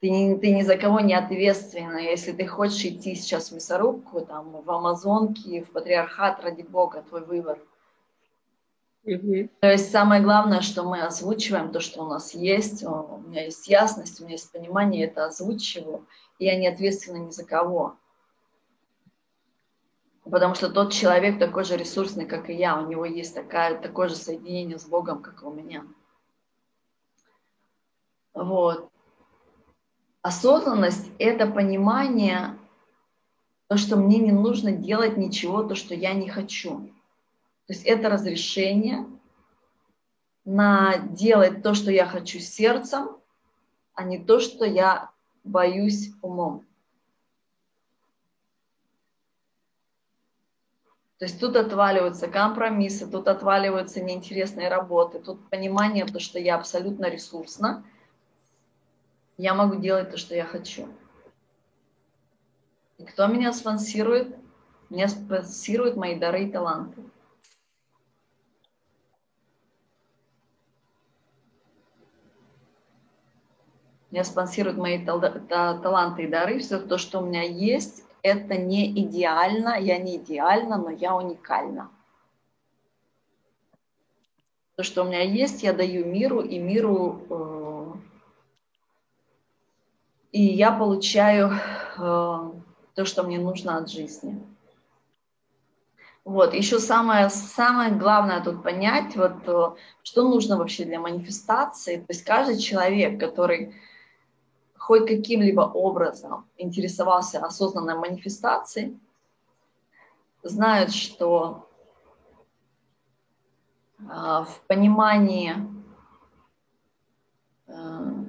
[0.05, 1.97] Ты, ни, ты ни за кого не ответственна.
[1.97, 7.25] Если ты хочешь идти сейчас в мясорубку, там, в Амазонки, в Патриархат, ради Бога, твой
[7.25, 7.59] выбор.
[9.07, 9.49] Mm-hmm.
[9.61, 12.85] То есть самое главное, что мы озвучиваем то, что у нас есть.
[12.85, 16.07] У меня есть ясность, у меня есть понимание, это озвучиваю
[16.39, 17.97] я не ответственна ни за кого.
[20.25, 24.09] Потому что тот человек такой же ресурсный, как и я, у него есть такая, такое
[24.09, 25.87] же соединение с Богом, как и у меня.
[28.35, 28.91] Вот.
[30.25, 32.59] Осознанность– это понимание,
[33.69, 36.79] то, что мне не нужно делать ничего, то, что я не хочу.
[37.67, 39.05] То есть это разрешение
[40.47, 43.11] на делать то, что я хочу сердцем,
[43.93, 45.11] а не то, что я
[45.45, 46.65] боюсь умом.
[51.19, 57.11] То есть тут отваливаются компромиссы, тут отваливаются неинтересные работы, тут понимание, то, что я абсолютно
[57.11, 57.85] ресурсна,
[59.37, 60.89] я могу делать то, что я хочу.
[62.99, 64.37] И кто меня спонсирует?
[64.91, 67.03] Меня спонсируют мои дары и таланты.
[74.15, 75.21] меня спонсируют мои тал
[75.51, 80.79] таланты и дары, все то, что у меня есть, это не идеально, я не идеальна,
[80.79, 81.91] но я уникальна.
[84.77, 87.64] То, что у меня есть, я даю миру, и миру, э,
[90.35, 91.59] и я получаю э,
[91.97, 94.45] то, что мне нужно от жизни.
[96.25, 101.99] Вот, еще самое, самое главное тут понять, вот, э, что нужно вообще для манифестации.
[101.99, 103.77] То есть каждый человек, который
[104.77, 108.99] хоть каким-либо образом интересовался осознанной манифестацией,
[110.43, 111.69] знают, что
[114.11, 115.55] а, в понимании
[117.69, 118.25] а,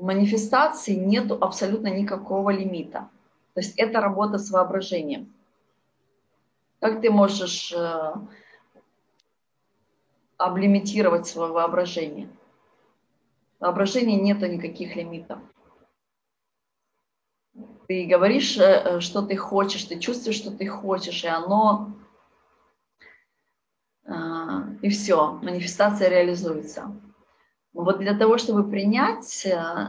[0.00, 3.08] манифестации нет абсолютно никакого лимита.
[3.54, 5.32] То есть это работа с воображением.
[6.80, 8.14] Как ты можешь э,
[10.38, 12.28] облимитировать свое воображение?
[13.58, 15.38] Воображение нету никаких лимитов
[17.90, 21.90] ты говоришь, э, э, что ты хочешь, ты чувствуешь, что ты хочешь, и оно,
[24.06, 26.92] а, и все, манифестация реализуется.
[27.72, 29.88] Вот для того, чтобы принять э,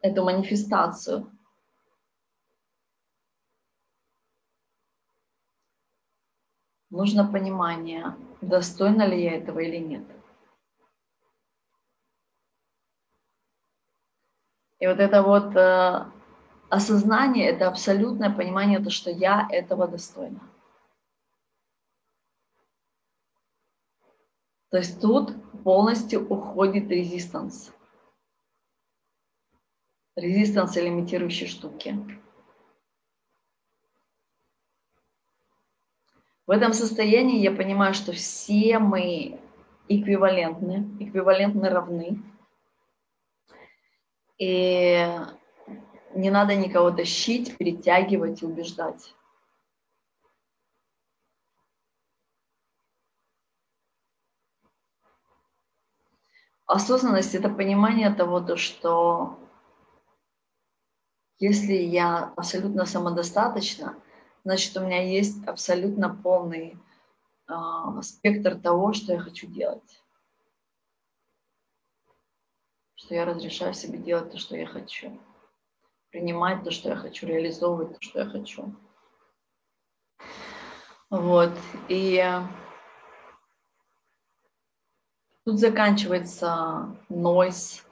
[0.00, 1.30] эту манифестацию,
[6.90, 10.04] нужно понимание, достойна ли я этого или нет.
[14.80, 15.54] И вот это вот
[16.68, 20.40] осознание– это абсолютное понимание, то, что я этого достойна.
[24.72, 27.74] То есть тут полностью уходит резистанс.
[30.16, 31.94] Резистанс и лимитирующие штуки.
[36.46, 39.38] В этом состоянии я понимаю, что все мы
[39.88, 42.22] эквивалентны, эквивалентны равны.
[44.38, 45.06] И
[46.14, 49.14] не надо никого тащить, перетягивать и убеждать.
[56.66, 59.38] Осознанность– это понимание того, то, что
[61.38, 63.96] если я абсолютно самодостаточна,
[64.44, 66.78] значит, у меня есть абсолютно полный
[67.48, 70.02] э, спектр того, что я хочу делать.
[72.94, 75.20] Что я разрешаю себе делать то, что я хочу.
[76.10, 78.72] Принимать то, что я хочу, реализовывать то, что я хочу.
[81.10, 81.52] Вот.
[81.88, 82.24] И
[85.44, 87.84] тут заканчивается нойс,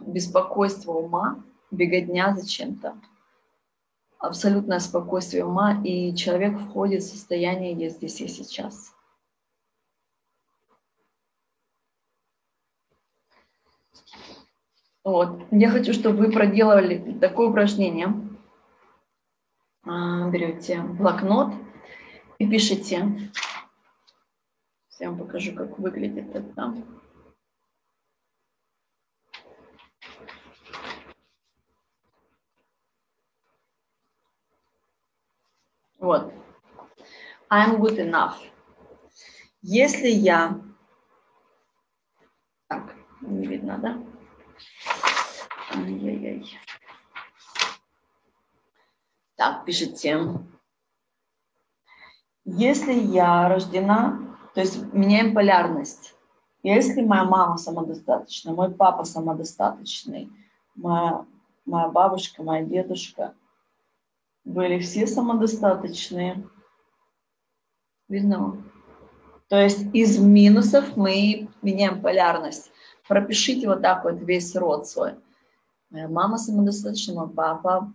[0.00, 2.98] беспокойство ума, беготня за чем-то
[4.18, 8.92] абсолютное спокойствие ума, и человек входит в состояние «я здесь, я сейчас».
[15.04, 15.40] Вот.
[15.50, 18.12] Я хочу, чтобы вы проделали такое упражнение.
[19.86, 21.54] А, берете блокнот
[22.38, 23.30] и пишите.
[25.00, 26.74] Я вам покажу, как выглядит это.
[35.98, 36.32] Вот.
[37.50, 38.34] I'm good enough.
[39.62, 40.60] Если я...
[42.66, 44.02] Так, не видно, да?
[45.74, 46.58] Ай-яй-яй.
[49.36, 50.20] Так, пишите.
[52.44, 56.14] Если я рождена, то есть меняем полярность.
[56.62, 60.30] Если моя мама самодостаточная, мой папа самодостаточный,
[60.74, 61.24] моя,
[61.64, 63.34] моя бабушка, моя дедушка–
[64.48, 66.48] были все самодостаточные.
[68.08, 68.62] Видно?
[69.48, 72.72] То есть из минусов мы меняем полярность.
[73.06, 75.14] Пропишите вот так вот весь род свой.
[75.90, 77.92] Моя мама самодостаточна, мой папа,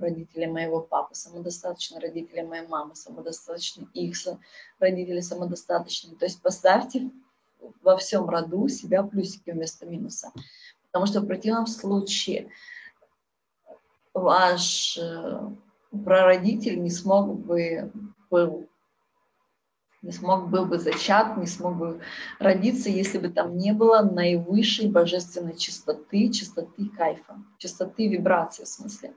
[0.00, 4.16] родители моего папы самодостаточны, родители моей мамы самодостаточны, их
[4.78, 6.16] родители самодостаточны.
[6.16, 7.10] То есть поставьте
[7.82, 10.32] во всем роду себя плюсики вместо минуса.
[10.86, 12.50] Потому что в противном случае
[14.12, 15.40] ваш э,
[16.04, 17.92] прародитель не смог бы
[18.30, 18.66] был
[20.02, 22.00] не смог был бы зачат, не смог бы
[22.38, 29.14] родиться, если бы там не было наивысшей божественной чистоты, чистоты кайфа, чистоты вибрации в смысле.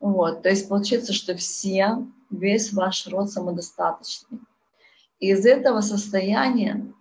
[0.00, 4.40] Вот, то есть получается, что все, весь ваш род самодостаточный.
[5.18, 6.92] И из этого состояния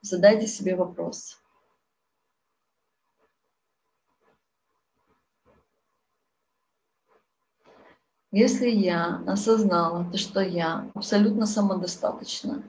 [0.00, 1.38] задайте себе вопрос.
[8.32, 12.62] Если я осознала, то, что я абсолютно самодостаточна,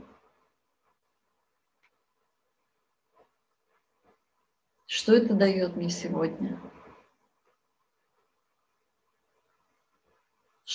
[4.87, 6.59] что это дает мне сегодня?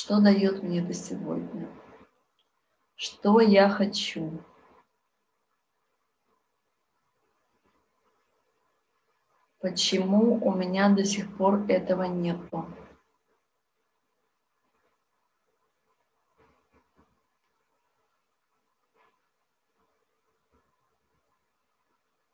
[0.07, 1.69] Что дает мне это сегодня?
[2.95, 4.41] Что я хочу?
[9.59, 12.69] Почему у меня до сих пор этого нету?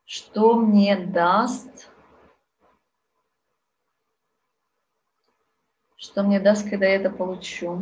[0.04, 1.91] что мне даст,
[6.02, 7.80] что мне даст, когда я это получу.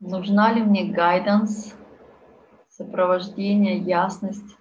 [0.00, 1.74] Нужна ли мне гайданс,
[2.70, 4.56] сопровождение, ясность,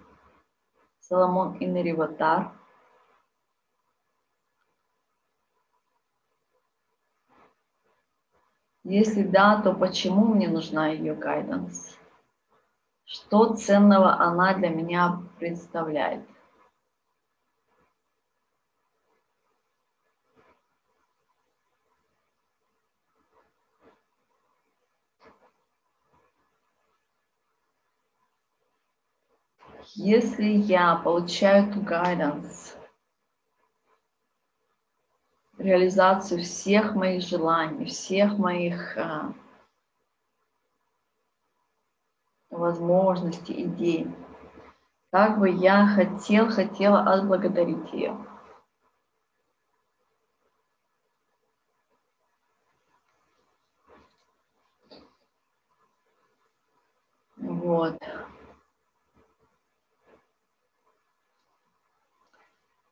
[0.99, 2.51] Соломон и Нериватар?
[8.83, 11.98] Если да, то почему мне нужна ее гайданс?
[13.11, 16.23] Что ценного она для меня представляет?
[29.95, 32.77] Если я получаю гайданс,
[35.57, 38.95] реализацию всех моих желаний, всех моих
[42.59, 44.07] возможности, идей.
[45.11, 48.15] Как бы я хотел, хотела отблагодарить ее.
[57.37, 57.97] Вот.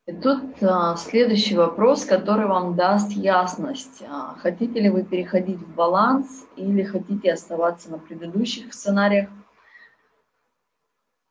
[0.06, 4.02] И тут а, следующий вопрос, который вам даст ясность.
[4.08, 9.28] А, хотите ли вы переходить в баланс или хотите оставаться на предыдущих сценариях?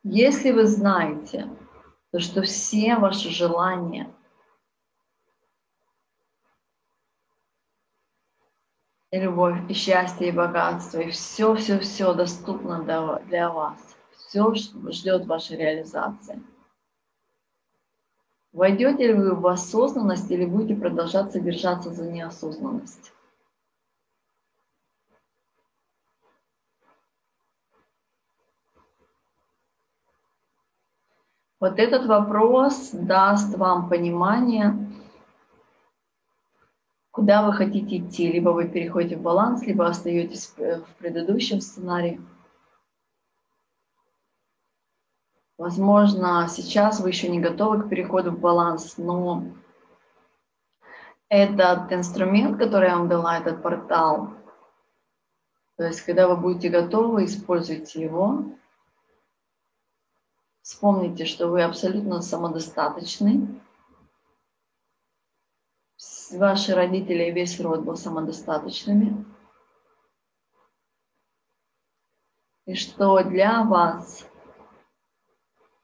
[0.03, 1.49] Если вы знаете,
[2.11, 4.13] то что все ваши желания
[9.11, 12.83] и любовь, и счастье, и богатство, и все-все-все доступно
[13.25, 16.41] для вас, все ждет вашей реализации–
[18.57, 23.13] Войдете ли вы в осознанность или будете продолжать содержаться за неосознанность?
[31.59, 34.77] Вот этот вопрос даст вам понимание,
[37.11, 38.31] куда вы хотите идти.
[38.31, 42.21] Либо вы переходите в баланс, либо остаетесь в предыдущем сценарии.
[45.57, 49.43] Возможно, сейчас вы еще не готовы к переходу в баланс, но
[51.29, 54.35] этот инструмент, который я вам дала, этот портал,
[55.77, 58.45] то есть когда вы будете готовы, используйте его.
[60.67, 63.61] Вспомните, что вы абсолютно самодостаточны.
[66.33, 69.25] Ваши родители и весь род был самодостаточными.
[72.65, 74.27] И что для вас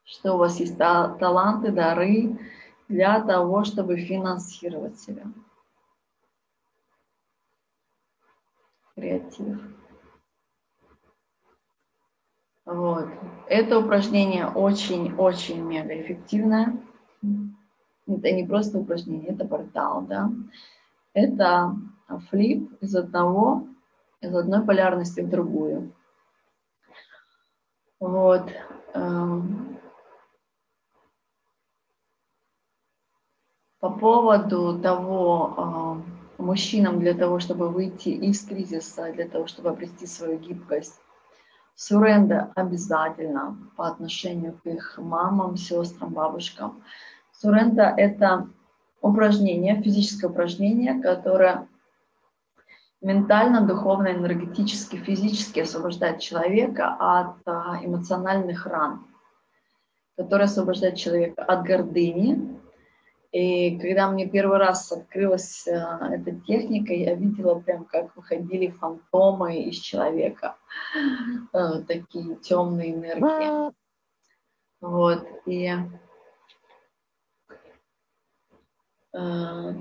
[0.03, 2.37] что у вас есть таланты, дары
[2.89, 5.23] для того, чтобы финансировать себя.
[8.95, 9.82] Креатив.
[12.65, 13.07] Вот.
[13.47, 16.77] Это упражнение очень-очень мега эффективное.
[18.07, 20.31] Это не просто упражнение, это портал, да.
[21.13, 21.75] Это
[22.29, 23.67] флип из одного,
[24.21, 25.93] из одной полярности в другую.
[27.99, 28.49] Вот.
[28.93, 29.73] Эм,
[33.83, 36.01] По поводу того, а,
[36.37, 41.01] мужчинам для того, чтобы выйти из кризиса, для того, чтобы обрести свою гибкость,
[41.75, 46.83] суренда обязательно по отношению к их мамам, сестрам, бабушкам.
[47.31, 48.47] Суренда– это
[49.01, 51.67] упражнение, физическое упражнение, которое
[53.01, 59.05] ментально, духовно, энергетически, физически освобождает человека от а, эмоциональных ран,
[60.15, 62.59] которое освобождает человека от гордыни,
[63.33, 69.63] и когда мне первый раз открылась э, эта техника, я видела прям, как выходили фантомы
[69.63, 70.55] из человека,
[71.51, 73.73] э, такие темные энергии.
[74.81, 75.75] Вот, и
[79.13, 79.73] э,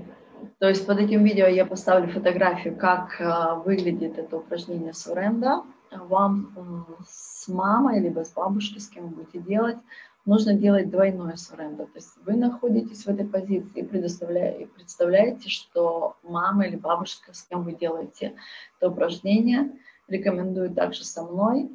[0.57, 3.19] то есть под этим видео я поставлю фотографию, как
[3.65, 5.61] выглядит это упражнение Суренда.
[5.91, 9.77] Вам с мамой, либо с бабушкой, с кем вы будете делать,
[10.25, 11.85] нужно делать двойное сурендер.
[11.87, 17.43] То есть вы находитесь в этой позиции и, и представляете, что мама или бабушка, с
[17.43, 18.35] кем вы делаете
[18.77, 19.71] это упражнение,
[20.07, 21.69] рекомендую также со мной,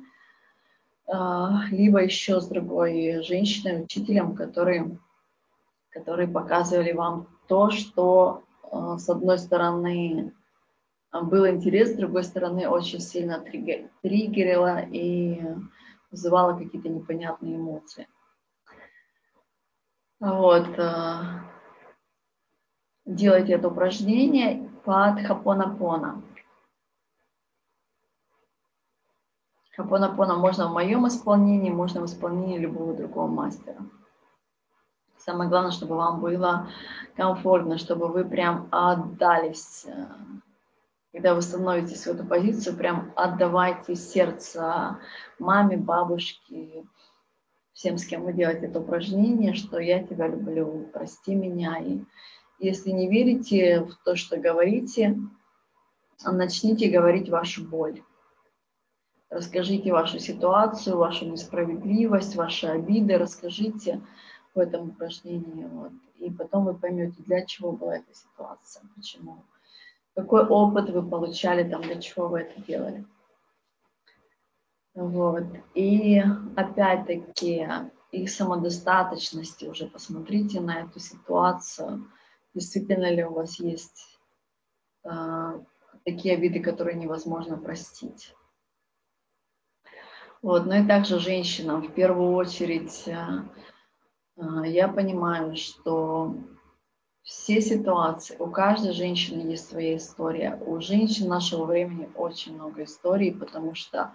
[1.07, 4.99] а, либо еще с другой женщиной, учителем, которые,
[5.91, 10.35] которые показывали вам то, что а, с одной стороны
[11.13, 15.41] был интерес, с другой стороны очень сильно триггерило и
[16.11, 18.07] вызывало какие-то непонятные эмоции.
[20.21, 20.66] Вот.
[20.79, 21.23] Э,
[23.07, 26.23] делайте это упражнение под хапонапона.
[29.77, 33.79] Хапонапона можно в моем исполнении, можно в исполнении любого другого мастера.
[35.19, 36.69] Самое главное, чтобы вам было
[37.16, 39.87] комфортно, чтобы вы прям отдались.
[39.87, 40.07] Э,
[41.12, 44.99] когда вы становитесь в эту позицию, прям отдавайте сердце
[45.39, 46.85] маме, бабушке,
[47.79, 51.79] всем, с кем вы делаете это упражнение, что я тебя люблю, прости меня.
[51.79, 52.01] И
[52.59, 55.16] если не верите в то, что говорите,
[56.24, 58.03] начните говорить вашу боль.
[59.31, 64.01] Расскажите вашу ситуацию, вашу несправедливость, ваши обиды, расскажите
[64.57, 65.64] в этом упражнении.
[65.66, 65.93] Вот.
[66.18, 69.45] И потом вы поймете, для чего была эта ситуация, почему.
[70.16, 73.05] Какой опыт вы получали там, для чего вы это делали.
[74.99, 75.45] Вот.
[75.75, 76.21] И
[76.57, 77.69] опять-таки
[78.11, 82.11] их самодостаточности уже посмотрите на эту ситуацию.
[82.53, 84.19] Действительно ли у вас есть
[85.05, 85.61] э,
[86.05, 88.35] такие обиды, которые невозможно простить.
[90.43, 90.67] Вот.
[90.67, 93.45] Ну и также женщинам в первую очередь э,
[94.67, 96.35] я понимаю, что
[97.23, 100.61] все ситуации, у каждой женщины есть своя история.
[100.67, 104.13] У женщин нашего времени очень много историй, потому что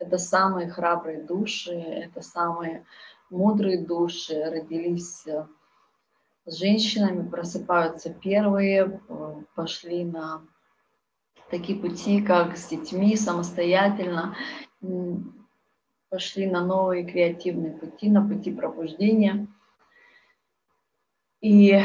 [0.00, 2.86] Это самые храбрые души, это самые
[3.28, 5.46] мудрые души, родились э,
[6.46, 10.42] с женщинами, просыпаются первые, э, пошли на
[11.50, 14.34] такие пути, как с детьми, самостоятельно,
[16.08, 19.48] пошли на новые креативные пути, на пути пробуждения.
[21.42, 21.78] И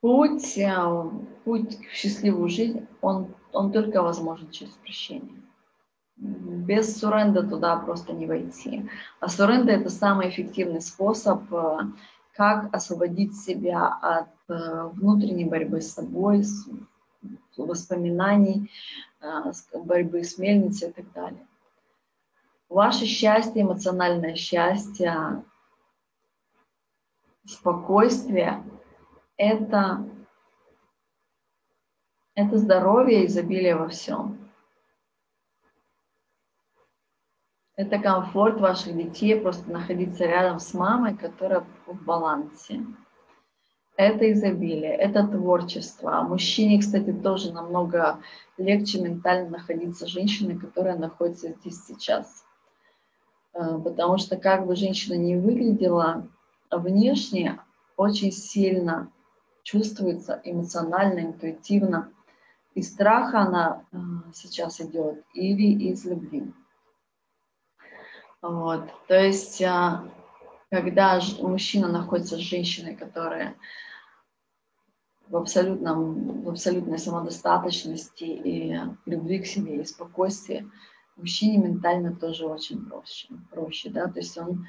[0.00, 1.10] путь, э,
[1.44, 5.42] путь в счастливую жизнь, он, он только возможен через прощение.
[6.16, 8.88] Без суренда туда просто не войти.
[9.20, 11.78] А суренда– это самый эффективный способ, э,
[12.34, 16.44] как освободить себя от э, внутренней борьбы с собой,
[17.56, 18.70] воспоминаний,
[19.74, 21.46] борьбы с мельницей и так далее.
[22.68, 25.42] Ваше счастье, эмоциональное счастье,
[27.46, 28.62] спокойствие
[29.36, 30.04] это,
[32.38, 34.38] это здоровье изобилие во всем.
[37.74, 42.86] Это комфорт ваших детей, просто находиться рядом с мамой, которая в балансе.
[43.96, 46.16] Это изобилие, это творчество.
[46.16, 48.20] А мужчине, кстати, тоже намного
[48.56, 52.44] легче ментально находиться с женщиной, которая находится здесь сейчас.
[53.52, 56.28] Э, потому что как бы женщина не выглядела,
[56.70, 57.58] внешне
[57.96, 59.10] очень сильно
[59.64, 62.12] чувствуется эмоционально, интуитивно.
[62.78, 63.96] Из страха она э,
[64.32, 66.54] сейчас идет или из любви.
[68.40, 68.84] Вот.
[69.08, 69.98] То есть, э,
[70.70, 73.56] когда мужчина находится с женщиной, которая
[75.26, 80.70] в, абсолютном, в абсолютной самодостаточности и любви к себе и спокойствии,
[81.16, 83.26] мужчине ментально тоже очень проще.
[83.50, 84.06] проще да?
[84.06, 84.68] То есть он,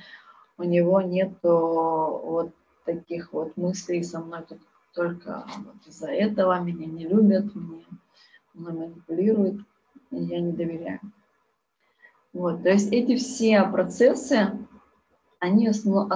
[0.57, 2.55] у него нет вот
[2.86, 4.62] таких вот мыслей со мной тут
[4.94, 7.86] только вот из-за этого меня не любят, мной
[8.54, 9.62] манипулируют,
[10.12, 11.00] я не доверяю.
[12.34, 14.52] Вот, то есть эти все процессы,
[15.40, 16.12] они основ,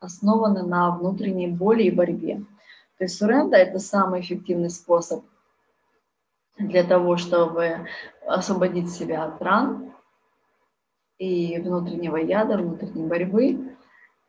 [0.00, 2.44] основаны на внутренней боли и борьбе.
[2.98, 5.24] То есть суренда– это самый эффективный способ
[6.58, 7.86] для того, чтобы
[8.26, 9.92] освободить себя от ран
[11.18, 13.76] и внутреннего яда, внутренней борьбы,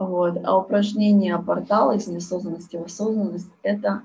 [0.02, 0.44] вот.
[0.44, 4.02] А упражнение портала из неосознанности в осознанность– это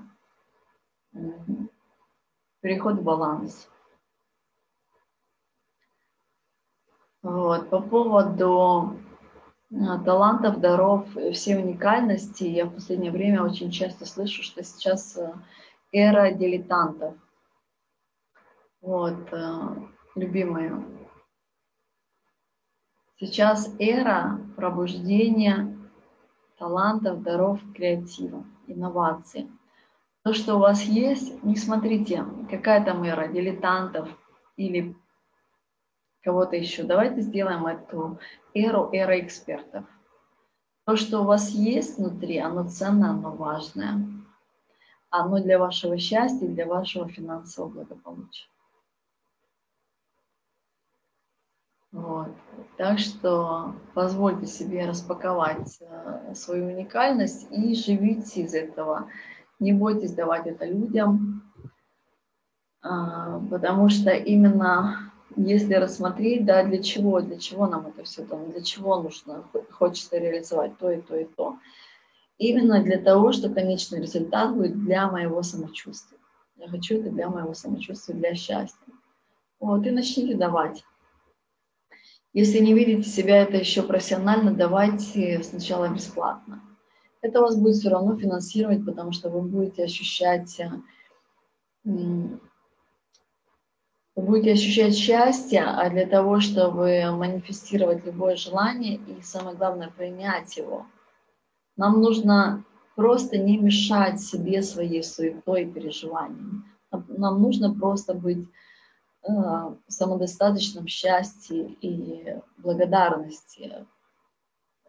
[2.61, 3.67] переход в баланс.
[7.23, 7.69] Вот.
[7.71, 8.99] По поводу
[9.73, 15.33] а, талантов, даров, всей уникальности, я в последнее время очень часто слышу, что сейчас э,
[15.91, 17.15] эра дилетантов.
[18.81, 19.75] Вот, э,
[20.13, 20.85] любимые.
[23.19, 25.76] Сейчас эра пробуждения
[26.57, 29.49] талантов, даров, креатива, инноваций.
[30.23, 34.09] То, что у вас есть, не смотрите, какая там эра дилетантов
[34.57, 34.95] или
[36.21, 36.83] кого-то еще.
[36.83, 38.19] Давайте сделаем эту
[38.53, 39.85] эру, эра экспертов.
[40.85, 44.05] То, что у вас есть внутри, оно ценное, оно важное.
[45.09, 48.47] Оно для вашего счастья, для вашего финансового благополучия.
[51.91, 52.35] Вот.
[52.77, 59.09] Так что позвольте себе распаковать э, свою уникальность и живите из этого.
[59.59, 61.41] Не бойтесь давать это людям,
[62.83, 68.51] а, потому что именно если рассмотреть, да, для чего, для чего нам это все там,
[68.51, 71.57] для чего нужно, хочется реализовать то и то и то.
[72.37, 76.19] Именно для того, что конечный результат будет для моего самочувствия.
[76.57, 78.93] Я хочу это для моего самочувствия, для счастья.
[79.59, 80.83] Вот, и начните давать.
[82.37, 86.61] Если не видите себя это еще профессионально, давайте сначала бесплатно.
[87.23, 90.69] Это вас будет все равно финансировать, потому что вы будете ощущать, э,
[91.83, 92.39] вы
[94.15, 100.85] будете ощущать счастье, а для того, чтобы манифестировать любое желание и, самое главное, принять его,
[101.75, 102.63] нам нужно
[102.95, 106.61] просто не мешать себе своей суетой и переживаниями.
[106.91, 108.47] Нам нужно просто быть
[109.87, 113.85] самодостаточном счастье и благодарности,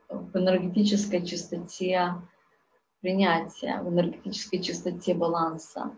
[0.09, 2.15] в энергетической чистоте
[3.01, 5.97] принятия, в энергетической чистоте баланса.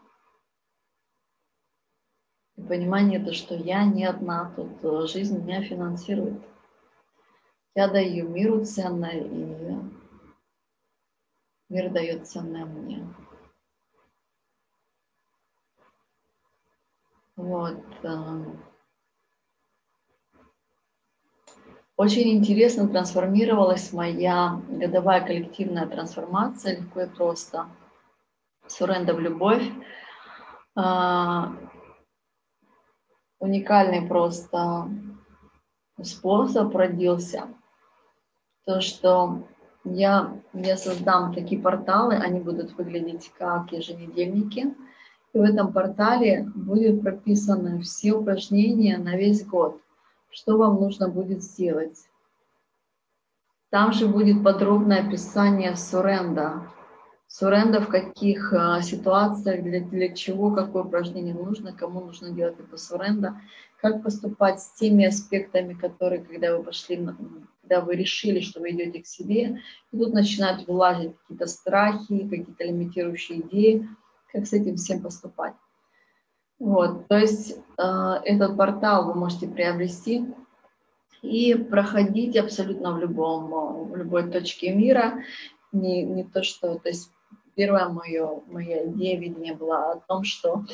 [2.56, 6.42] И понимание то, что я не одна, тут э, жизнь меня финансирует.
[7.74, 9.78] Я даю миру ценное, и
[11.68, 13.06] мир дает ценное мне.
[17.40, 17.82] Вот.
[21.96, 27.66] Очень интересно трансформировалась моя годовая коллективная трансформация, легко и просто.
[28.66, 29.62] Суренда в любовь.
[30.76, 31.46] Э,
[33.38, 34.90] уникальный просто
[36.02, 37.48] способ родился.
[38.66, 39.48] То, что
[39.84, 44.74] я, я создам такие порталы, они будут выглядеть как еженедельники.
[45.32, 49.80] И в этом портале будет прописаны все упражнения на весь год,
[50.30, 51.98] что вам нужно будет сделать.
[53.70, 56.62] Там же будет подробное описание суренда.
[57.28, 62.76] Суренда в каких а, ситуациях, для, для чего, какое упражнение нужно, кому нужно делать это
[62.76, 63.40] суренда,
[63.80, 66.96] как поступать с теми аспектами, которые, когда вы пошли,
[67.62, 69.60] когда вы решили, что вы идете к себе,
[69.92, 73.88] и тут начинают вылазить какие-то страхи, какие-то лимитирующие идеи,
[74.32, 75.54] как с этим всем поступать.
[76.58, 77.82] Вот, то есть э,
[78.24, 80.26] этот портал вы можете приобрести
[81.22, 85.22] и проходить абсолютно в любом, в любой точке мира.
[85.72, 87.10] Не, не то, что, то есть
[87.54, 90.64] первая моя, моя идея, видение была о том, что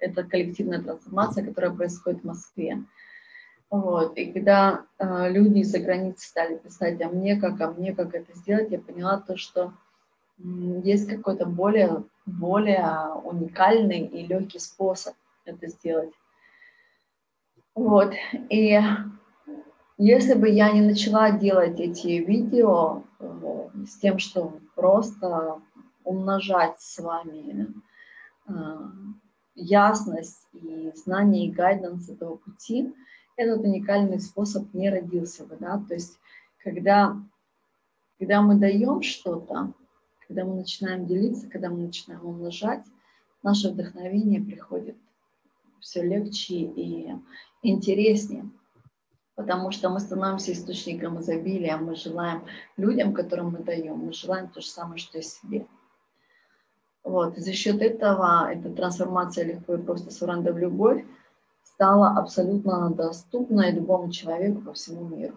[0.00, 2.84] это коллективная трансформация, которая происходит в Москве.
[3.70, 4.16] Вот.
[4.16, 8.36] И когда э, люди из-за границы стали писать о мне, как о мне, как это
[8.36, 9.72] сделать, я поняла то, что
[10.38, 10.42] э,
[10.84, 15.14] есть какой-то более, более уникальный и легкий способ
[15.44, 16.12] это сделать.
[17.74, 18.12] Вот.
[18.50, 18.78] И
[19.98, 25.60] если бы я не начала делать эти видео э, с тем, что просто
[26.04, 27.72] умножать с вами
[28.48, 28.52] э,
[29.54, 32.94] ясность и знание и гайденс этого пути,
[33.36, 36.18] этот уникальный способ не родился бы, да, то есть
[36.62, 37.16] когда,
[38.18, 39.72] когда мы даем что-то,
[40.32, 42.84] когда мы начинаем делиться, когда мы начинаем умножать,
[43.42, 44.96] наше вдохновение приходит
[45.78, 47.14] все легче и
[47.62, 48.48] интереснее,
[49.34, 52.46] потому что мы становимся источником изобилия, мы желаем
[52.78, 55.66] людям, которым мы даем, мы желаем то же самое, что и себе.
[57.04, 57.36] Вот.
[57.36, 60.22] за счет этого эта трансформация легко и просто с
[60.52, 61.04] в любовь
[61.62, 65.36] стала абсолютно доступна любому человеку по всему миру.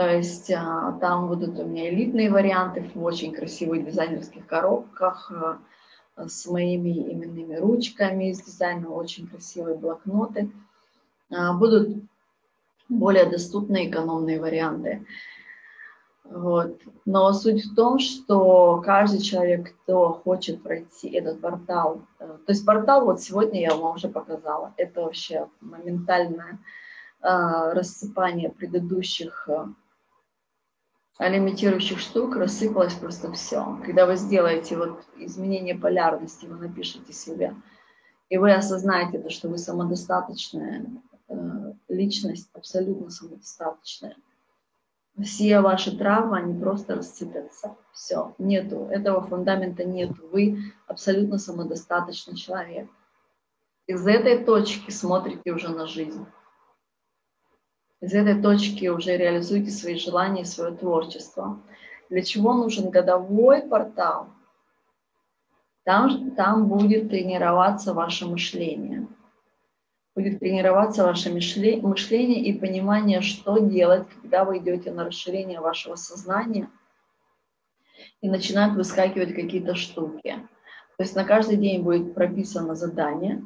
[0.00, 5.58] То есть а, там будут у меня элитные варианты в очень красивых дизайнерских коробках а,
[6.26, 10.50] с моими именными ручками из дизайна, очень красивые блокноты.
[11.30, 11.98] А, будут
[12.88, 15.04] более доступные экономные варианты.
[16.24, 16.80] Вот.
[17.04, 22.64] Но суть в том, что каждый человек, кто хочет пройти этот портал, э, то есть
[22.64, 26.58] портал вот сегодня я вам уже показала, это вообще моментальное
[27.22, 29.66] рассыпание предыдущих э,
[31.28, 33.78] лимитирующих штук, рассыпалось просто все.
[33.84, 37.54] Когда вы сделаете вот изменение полярности, вы напишите себе,
[38.28, 40.86] и вы осознаете то, что вы самодостаточная
[41.28, 41.34] э,
[41.88, 44.16] личность, абсолютно самодостаточная–
[45.22, 47.76] все ваши травмы, они просто рассыпятся.
[47.92, 50.28] Все, нету, этого фундамента нету.
[50.32, 52.88] Вы абсолютно самодостаточный человек.
[53.86, 56.24] Из этой точки смотрите уже на жизнь.
[58.00, 61.60] Из этой точки уже реализуйте свои желания, свое творчество.
[62.08, 64.28] Для чего нужен годовой портал?
[65.84, 69.06] Там, там будет тренироваться ваше мышление–
[70.14, 76.68] будет тренироваться ваше мышление и понимание, что делать, когда вы идете на расширение вашего сознания
[78.20, 80.36] и начинают выскакивать какие-то штуки.
[80.96, 83.42] То есть на каждый день будет прописано задание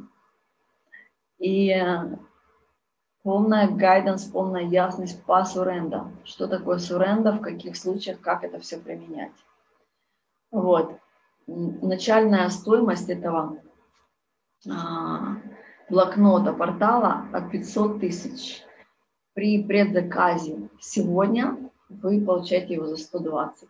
[1.38, 1.70] и
[3.24, 6.12] полная гайденс, полная ясность по суренда.
[6.24, 9.32] Что такое суренда, в каких случаях, как это все применять.
[10.52, 10.96] Вот.
[11.46, 13.58] Начальная стоимость этого
[14.70, 15.36] а,
[15.88, 18.62] блокнота портала от 500 тысяч.
[19.32, 23.68] При предзаказе сегодня вы получаете его за 120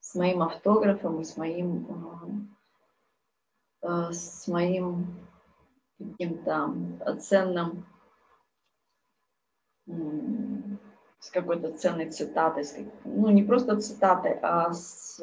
[0.00, 2.46] с моим автографом и с моим,
[3.82, 5.06] э, э, с моим
[5.98, 6.74] каким-то
[7.20, 7.86] ценным,
[9.86, 12.64] с какой-то ценной цитатой,
[13.04, 15.20] ну не просто цитатой, а с,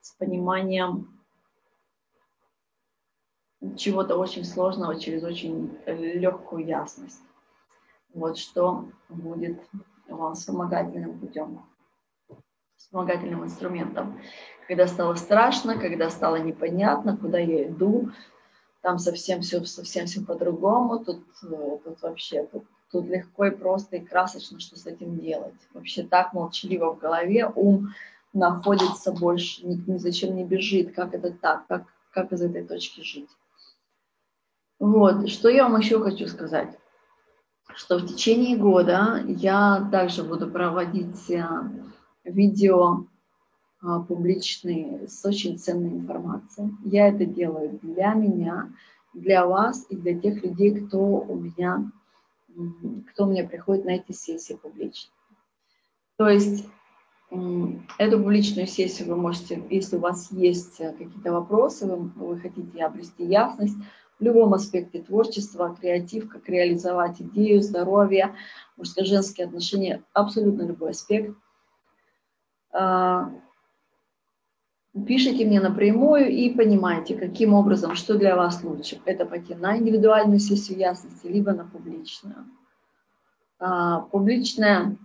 [0.00, 1.16] с пониманием
[3.76, 7.22] чего-то очень сложного через очень легкую ясность.
[8.14, 9.60] Вот что будет
[10.08, 11.62] вам вспомогательным путем,
[12.76, 14.20] вспомогательным инструментом.
[14.68, 18.10] Когда стало страшно, когда стало непонятно, куда я иду,
[18.80, 22.64] там совсем все, совсем все по-другому, тут, э, тут вообще, тут,
[22.96, 25.54] тут легко и просто и красочно, что с этим делать.
[25.74, 27.88] Вообще так молчаливо в голове, ум
[28.32, 33.02] находится больше, ни, ни зачем не бежит, как это так, как, как из этой точки
[33.02, 33.28] жить.
[34.78, 36.78] Вот, что я вам еще хочу сказать,
[37.74, 41.44] что в течение года я также буду проводить э,
[42.24, 43.06] видео
[43.82, 46.72] а, публичные с очень ценной информацией.
[46.84, 48.70] Я это делаю для меня,
[49.14, 51.90] для вас и для тех людей, кто у меня,
[53.10, 55.10] кто у меня приходит на эти сессии публично.
[56.16, 56.66] То есть
[57.98, 62.84] эту публичную сессию вы можете, если у вас есть э, какие-то вопросы, вы, вы хотите
[62.84, 63.76] обрести ясность
[64.18, 68.34] в любом аспекте творчества, креатив, как реализовать идею, здоровье,
[68.76, 71.36] мужско-женские отношения, абсолютно любой аспект.
[75.04, 78.98] Пишите мне напрямую и понимаете, каким образом, что для вас лучше.
[79.04, 82.46] Это пойти на индивидуальную сессию ясности, либо на публичную.
[83.58, 84.96] А, публичная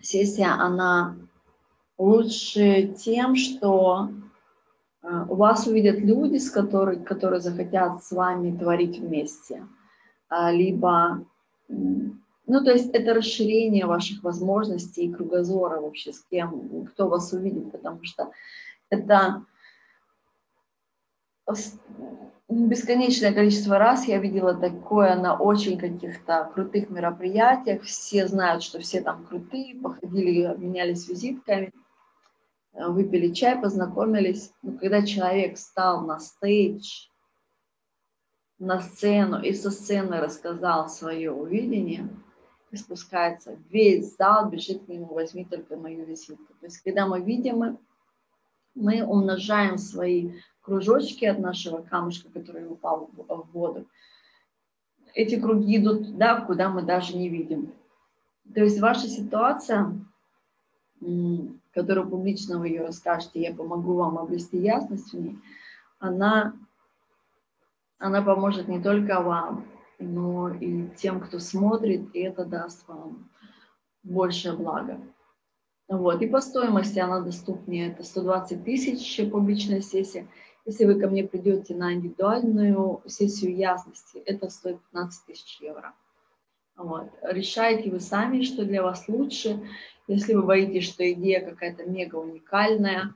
[0.00, 1.16] сессия, она
[1.96, 4.10] лучше тем, что
[5.02, 9.66] а, у вас увидят люди, с которыми, которые захотят с вами творить вместе.
[10.28, 11.24] А, либо,
[11.68, 17.72] ну, то есть это расширение ваших возможностей и кругозора вообще с кем, кто вас увидит,
[17.72, 18.30] потому что
[18.90, 19.44] это
[22.48, 27.82] бесконечное количество раз я видела такое на очень каких-то крутых мероприятиях.
[27.82, 31.72] Все знают, что все там крутые, походили, обменялись визитками,
[32.72, 34.52] э, выпили чай, познакомились.
[34.62, 37.08] Но когда человек встал на стейдж,
[38.58, 42.08] на сцену и со сцены рассказал свое увидение,
[42.70, 46.52] и спускается весь зал, бежит к нему, возьми только мою визитку.
[46.60, 47.78] То есть когда мы видим,
[48.78, 53.86] мы умножаем свои кружочки от нашего камушка, который упал в воду.
[55.14, 57.72] Эти круги идут туда, куда мы даже не видим.
[58.54, 59.94] То есть ваша ситуация,
[61.72, 65.38] которую публично вы ее расскажете, я помогу вам обрести ясность в ней,
[65.98, 66.54] она,
[67.98, 69.66] она поможет не только вам,
[69.98, 73.28] но и тем, кто смотрит, и это даст вам
[74.02, 75.00] большее благо.
[75.88, 76.20] Вот.
[76.20, 77.92] И по стоимости она доступнее.
[77.92, 80.28] Это 120 тысяч публичная сессия.
[80.66, 85.94] Если вы ко мне придете на индивидуальную сессию ясности, это стоит 15 тысяч евро.
[86.76, 87.10] Вот.
[87.22, 89.66] Решаете вы сами, что для вас лучше.
[90.06, 93.14] Если вы боитесь, что идея какая-то мега уникальная,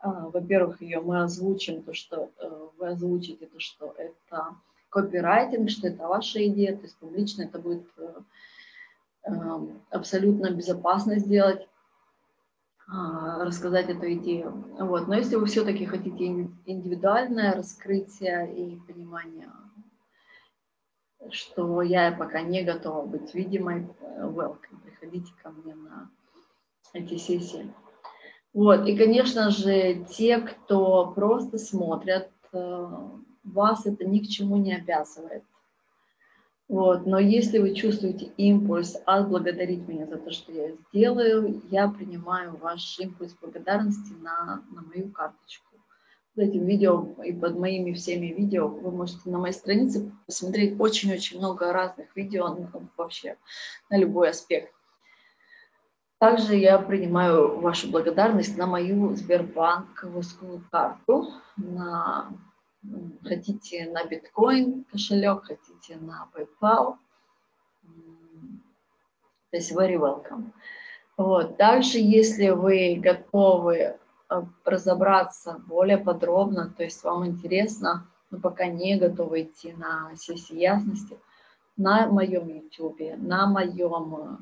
[0.00, 4.56] а, во-первых, ее мы озвучим, то, что э, вы озвучите, то, что это
[4.88, 8.14] копирайтинг, что это ваша идея, то есть публично это будет э,
[9.24, 11.66] эм, абсолютно безопасно сделать.
[12.92, 14.64] А, рассказать эту идею.
[14.78, 15.06] Вот.
[15.06, 16.26] Но если вы все-таки хотите
[16.66, 19.48] индивидуальное раскрытие и понимание,
[21.30, 26.10] что я пока не готова быть видимой, э, welcome, приходите ко мне на
[26.92, 27.72] эти сессии.
[28.52, 28.84] Вот.
[28.88, 32.88] И, конечно же, те, кто просто смотрят, э,
[33.44, 35.44] вас это ни к чему не обязывает.
[36.70, 37.04] Вот.
[37.04, 42.96] Но если вы чувствуете импульс отблагодарить меня за то, что я сделаю, я принимаю ваш
[43.00, 45.66] импульс благодарности на, на мою карточку.
[46.36, 51.38] Под этим видео и под моими всеми видео вы можете на моей странице посмотреть очень-очень
[51.38, 52.56] много разных видео
[52.96, 53.36] вообще
[53.90, 54.72] на любой аспект.
[56.20, 62.30] Также я принимаю вашу благодарность на мою Сбербанковскую карту, на
[63.24, 66.96] хотите на биткоин кошелек, хотите на PayPal.
[69.50, 70.52] То есть very welcome.
[71.16, 71.56] Вот.
[71.56, 73.96] Также, если вы готовы э,
[74.64, 81.18] разобраться более подробно, то есть вам интересно, но пока не готовы идти на сессии ясности,
[81.76, 84.36] на моем YouTube, на моем э,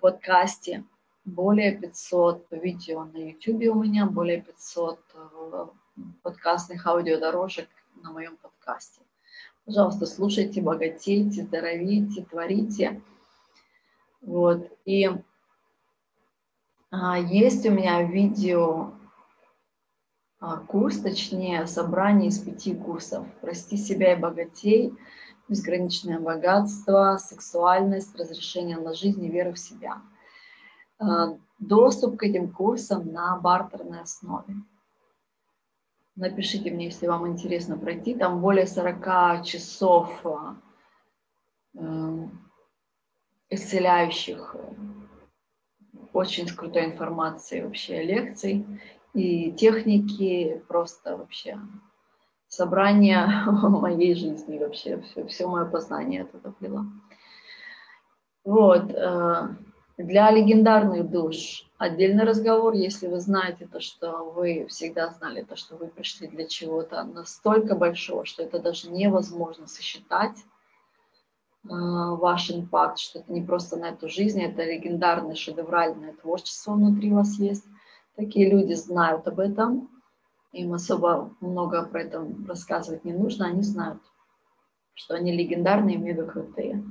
[0.00, 0.84] подкасте
[1.24, 4.98] более 500 видео на YouTube у меня, более 500
[6.22, 7.68] подкастных аудиодорожек
[8.02, 9.02] на моем подкасте.
[9.64, 13.02] Пожалуйста, слушайте, богатейте, здоровите, творите.
[14.20, 14.70] Вот.
[14.84, 15.10] И
[16.90, 18.92] а, есть у меня видео
[20.40, 23.26] а, курс, точнее, собрание из пяти курсов.
[23.40, 24.94] «Прости себя и богатей»,
[25.48, 30.00] «Безграничное богатство», «Сексуальность», «Разрешение на жизнь и вера в себя».
[30.98, 34.54] А, доступ к этим курсам на бартерной основе.
[36.18, 38.12] Напишите мне, если вам интересно пройти.
[38.12, 40.56] Там более 40 часов а,
[41.76, 42.40] эм,
[43.50, 44.56] исцеляющих,
[46.12, 48.66] очень с крутой информацией вообще лекций
[49.14, 51.56] и техники, просто вообще
[52.48, 56.84] собрание моей жизни вообще, все, все мое познание туда влила.
[58.42, 58.90] Вот.
[59.98, 65.74] Для легендарных душ отдельный разговор, если вы знаете то, что вы всегда знали то, что
[65.74, 73.18] вы пришли для чего-то настолько большого, что это даже невозможно сосчитать э, ваш импакт, что
[73.18, 77.64] это не просто на эту жизнь, это легендарное шедевральное творчество внутри вас есть.
[78.14, 79.90] Такие люди знают об этом,
[80.52, 84.00] им особо много про это рассказывать не нужно, они знают.
[84.94, 86.84] что они легендарные мега крутые.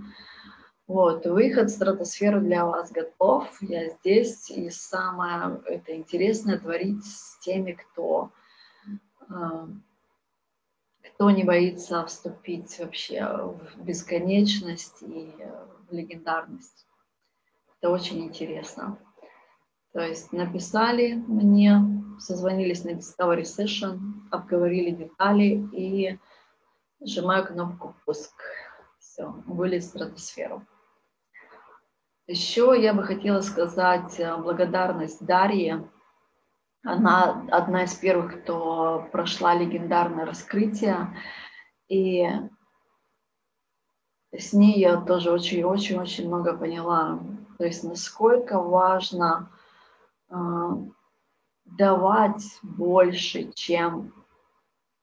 [0.87, 3.45] Вот, выход в стратосферу для вас готов.
[3.61, 4.49] Я здесь.
[4.49, 8.31] И самое это интересное творить с теми, кто,
[9.29, 9.67] э,
[11.03, 15.35] кто не боится вступить вообще в бесконечность и
[15.89, 16.87] в легендарность.
[17.79, 18.97] Это очень интересно.
[19.91, 21.81] То есть написали мне,
[22.17, 23.99] созвонились на Discovery Session,
[24.31, 26.17] обговорили детали и
[27.01, 28.31] нажимаю кнопку «Пуск».
[28.99, 30.63] Все, вылез в стратосферу.
[32.27, 35.89] Еще я бы хотела сказать э, благодарность Дарье.
[36.83, 41.15] Она одна из первых, кто прошла легендарное раскрытие.
[41.87, 42.27] И
[44.33, 47.19] с ней я тоже очень-очень-очень много поняла.
[47.57, 49.49] То есть насколько важно
[50.29, 50.35] э,
[51.63, 54.13] давать больше, чем,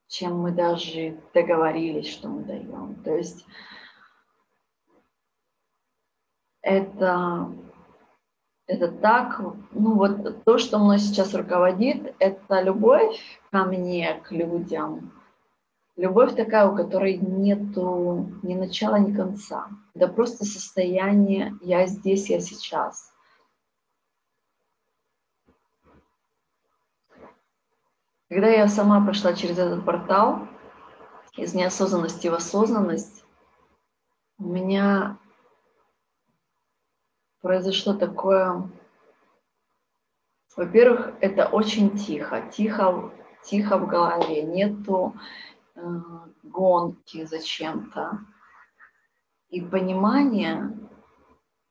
[0.08, 2.96] чем мы даже договорились, что мы даем.
[3.02, 3.46] То есть
[6.64, 7.52] это,
[8.66, 9.40] это так,
[9.72, 13.20] ну вот то, что мной сейчас руководит, это любовь
[13.52, 15.12] ко мне, к людям.
[15.96, 19.68] Любовь такая, у которой нету ни начала, ни конца.
[19.94, 23.12] Это просто состояние «я здесь, я сейчас».
[28.28, 30.48] Когда я сама прошла через этот портал,
[31.36, 33.24] из неосознанности в осознанность,
[34.38, 35.18] у меня
[37.44, 38.70] произошло такое...
[40.56, 43.12] Во-первых, это очень тихо, тихо,
[43.44, 45.14] тихо в голове, нету
[45.74, 45.80] э,
[46.42, 48.20] гонки зачем-то.
[49.50, 50.72] И понимание,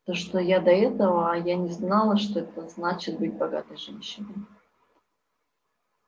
[0.05, 4.35] то, что я до этого, я не знала, что это значит быть богатой женщиной.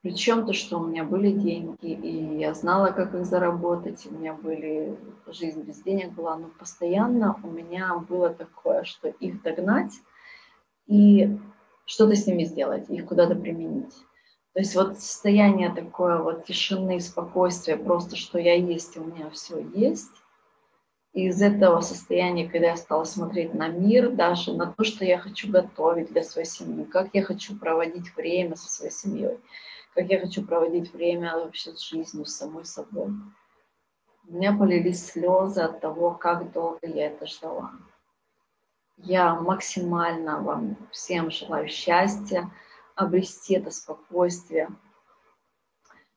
[0.06, 4.34] Причем то, что у меня были деньги, и я знала, как их заработать, у меня
[4.34, 4.96] были,
[5.26, 9.94] жизнь без денег была, но постоянно у меня было такое, что их догнать
[10.86, 11.36] и
[11.86, 13.96] что-то с ними сделать, их куда-то применить.
[14.54, 19.32] То есть вот состояние такое вот тишины, спокойствия, просто что я есть, и у меня
[19.32, 20.14] все есть.
[21.14, 25.18] И из этого состояния, когда я стала смотреть на мир, даже на то, что я
[25.18, 29.40] хочу готовить для своей семьи, как я хочу проводить время со своей семьей,
[29.96, 33.12] как я хочу проводить время вообще с жизнью, с самой собой.
[34.28, 37.72] У меня полились слезы от того, как долго я это ждала.
[38.98, 42.52] Я максимально вам всем желаю счастья,
[42.96, 44.70] обрести это спокойствие,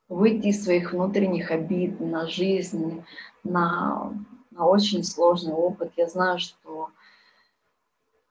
[0.09, 3.05] выйти из своих внутренних обид на жизнь,
[3.45, 4.13] на,
[4.51, 5.93] на очень сложный опыт.
[5.97, 6.91] Я знаю, что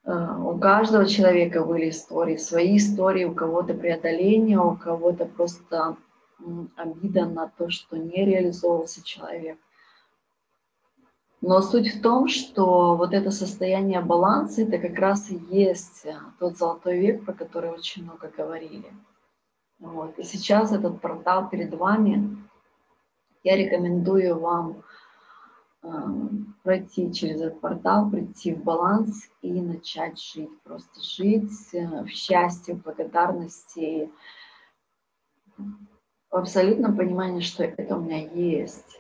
[0.08, 5.98] у каждого человека были истории, свои истории, у кого-то преодоление, у кого-то просто
[6.78, 9.58] обида на то, что не реализовывался человек.
[11.42, 16.16] Но суть в том, что вот это состояние баланса, это как раз и есть э,
[16.40, 18.92] тот золотой век, про который очень много говорили.
[19.78, 20.18] Вот.
[20.18, 22.38] И сейчас этот портал перед вами.
[23.44, 24.84] Я рекомендую вам
[26.64, 30.50] пройти через этот портал, прийти в баланс и начать жить.
[30.64, 34.12] Просто жить э, в счастье, в благодарности,
[35.58, 39.00] в абсолютном понимании, что это у меня есть.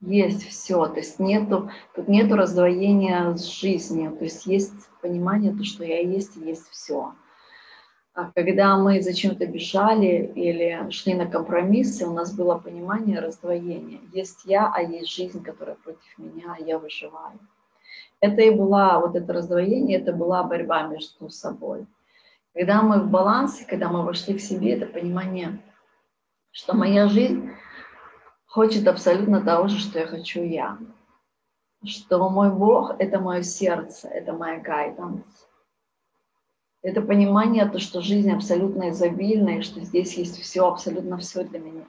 [0.00, 5.62] Есть все, то есть нету, тут нету раздвоения с жизнью, то есть есть понимание, то,
[5.62, 7.12] что я есть и есть все.
[8.12, 14.00] А когда мы зачем-то бежали или шли на компромиссы, у нас было понимание раздвоения.
[14.12, 17.38] Есть я, а есть жизнь, которая против меня, а я выживаю.
[18.20, 21.86] Это и была, вот это раздвоение, это была борьба между собой.
[22.52, 25.62] Когда мы в балансе, когда мы вошли к себе, это понимание,
[26.50, 27.50] что моя жизнь
[28.46, 30.78] хочет абсолютно того же, что я хочу я.
[31.84, 35.22] Что мой Бог— это мое сердце, это моя гайданс
[36.82, 41.58] это понимание, то, что жизнь абсолютно изобильная, и что здесь есть все, абсолютно все для
[41.58, 41.86] меня.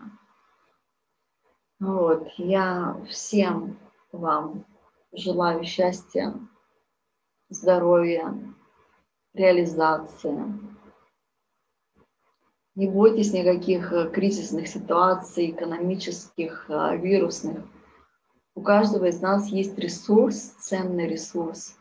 [1.79, 3.77] Вот, я всем
[4.11, 4.65] вам
[5.13, 6.33] желаю счастья,
[7.49, 8.33] здоровья,
[9.33, 10.59] реализации.
[12.75, 17.65] Не бойтесь никаких э, кризисных ситуаций, экономических, э, вирусных.
[18.55, 21.77] У каждого из нас есть ресурс, ценный ресурс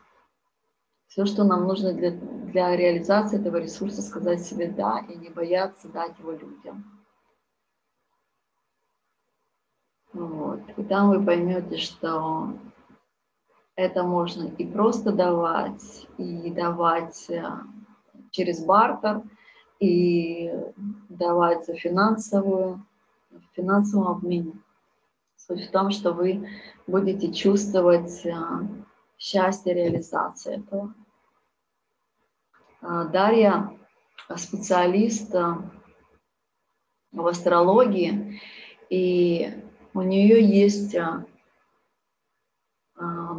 [1.11, 5.89] все, что нам нужно для, для реализации этого ресурса, сказать себе «да» и не бояться
[5.89, 6.85] дать его людям.
[10.13, 10.61] Вот.
[10.77, 12.53] И там вы поймете, что
[13.75, 17.43] это можно и просто давать, и давать э,
[18.29, 19.21] через бартер,
[19.81, 20.49] и
[21.09, 22.85] давать за финансовую,
[23.31, 24.53] в финансовом обмене
[25.35, 26.47] Суть в том, что вы
[26.87, 28.61] будете чувствовать а,
[29.17, 30.93] счастье реализации этого.
[32.81, 33.71] А, Дарья
[34.35, 35.33] специалист
[37.11, 38.41] в астрологии,
[38.89, 39.63] и
[39.93, 40.95] у нее есть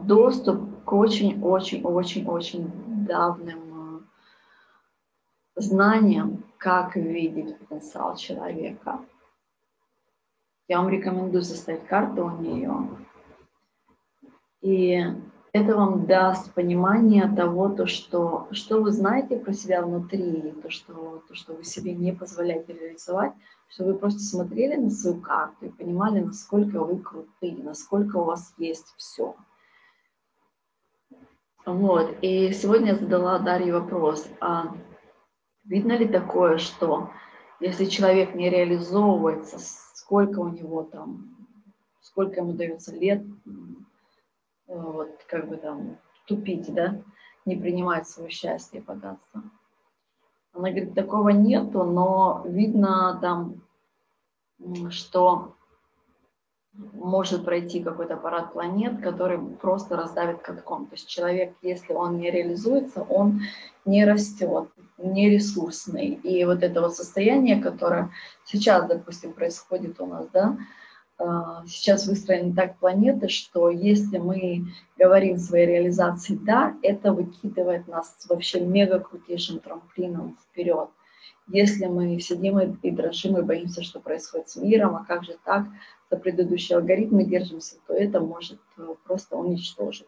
[0.04, 4.08] доступ к очень-очень-очень-очень давным
[5.54, 9.00] знаниям, как видеть потенциал человека.
[10.68, 12.88] Я вам рекомендую составить карту у нее.
[14.60, 15.02] И
[15.52, 21.22] это вам даст понимание того, то, что, что вы знаете про себя внутри, то что,
[21.28, 23.32] то, что вы себе не позволяете реализовать,
[23.68, 28.54] что вы просто смотрели на свою карту и понимали, насколько вы крутые, насколько у вас
[28.56, 29.34] есть все.
[31.66, 32.16] Вот.
[32.22, 34.74] И сегодня я задала Дарье вопрос, а
[35.64, 37.10] видно ли такое, что
[37.60, 39.58] если человек не реализовывается,
[39.94, 41.36] сколько у него там,
[42.00, 43.22] сколько ему дается лет,
[44.72, 47.00] вот, как бы там, тупить, да,
[47.44, 49.42] не принимать свое счастье и богатство.
[50.52, 53.62] Она говорит, такого нету, но видно там,
[54.90, 55.54] что
[56.74, 60.86] может пройти какой-то парад планет, который просто раздавит катком.
[60.86, 63.42] То есть человек, если он не реализуется, он
[63.84, 66.08] не растет, не ресурсный.
[66.08, 68.10] И вот это вот состояние, которое
[68.44, 70.56] сейчас, допустим, происходит у нас, да,
[71.18, 74.66] а, сейчас выстроены так планеты, что если мы
[74.98, 80.88] говорим своей реализации «да», это выкидывает нас вообще мега крутейшим трамплином вперед.
[81.48, 85.66] Если мы сидим и дрожим и боимся, что происходит с миром, а как же так,
[86.10, 90.06] за предыдущие алгоритмы держимся, то это может э, просто уничтожить.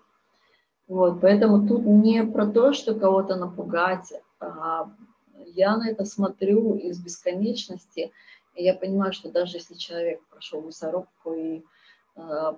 [0.86, 4.90] Вот, поэтому тут не про то, что кого-то напугать, а
[5.46, 8.12] я на это смотрю из бесконечности,
[8.54, 11.62] и я понимаю, что даже если человек прошел мясорубку и
[12.16, 12.52] э,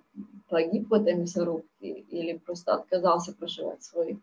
[0.49, 4.21] погиб в этой мясорубке или просто отказался проживать свой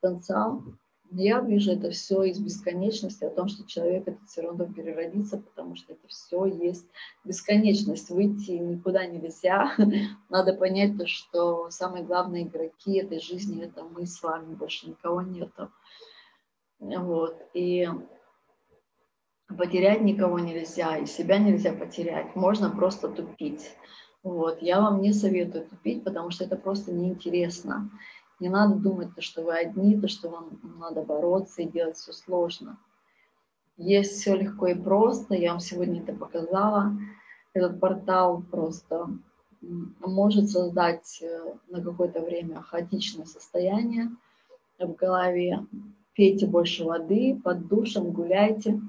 [0.00, 0.62] потенциал,
[1.10, 5.76] я вижу это все из бесконечности, о том, что человек это все равно переродится, потому
[5.76, 6.86] что это все есть
[7.24, 8.10] бесконечность.
[8.10, 9.76] Выйти никуда нельзя.
[10.28, 15.22] Надо понять то, что самые главные игроки этой жизни это мы с вами, больше никого
[15.22, 15.70] нету.
[16.80, 17.36] Вот.
[17.52, 17.88] И
[19.48, 22.34] потерять никого нельзя, и себя нельзя потерять.
[22.34, 23.74] Можно просто тупить.
[24.22, 24.62] Вот.
[24.62, 27.90] Я вам не советую тупить, потому что это просто неинтересно.
[28.40, 32.12] Не надо думать, то, что вы одни, то, что вам надо бороться и делать все
[32.12, 32.78] сложно.
[33.76, 35.34] Есть все легко и просто.
[35.34, 36.96] Я вам сегодня это показала.
[37.52, 39.08] Этот портал просто
[40.00, 44.10] может создать э, на какое-то время хаотичное состояние
[44.78, 45.64] в голове.
[46.14, 48.80] Пейте больше воды, под душем гуляйте.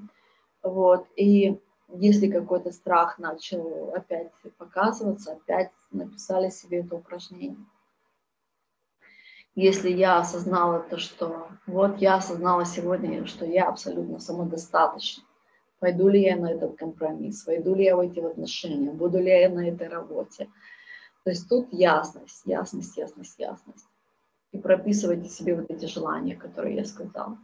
[0.68, 1.06] Вот.
[1.16, 1.58] И
[1.88, 7.66] если какой-то страх начал опять показываться, опять написали себе это упражнение
[9.56, 15.24] если я осознала то, что вот я осознала сегодня, что я абсолютно самодостаточна,
[15.80, 19.48] пойду ли я на этот компромисс, войду ли я в эти отношения, буду ли я
[19.48, 20.50] на этой работе.
[21.24, 23.86] То есть тут ясность, ясность, ясность, ясность.
[24.52, 27.38] И прописывайте себе вот эти желания, которые я сказала.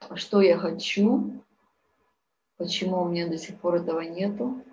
[0.00, 1.44] А, что я хочу,
[2.56, 4.64] почему у меня до сих пор этого нету,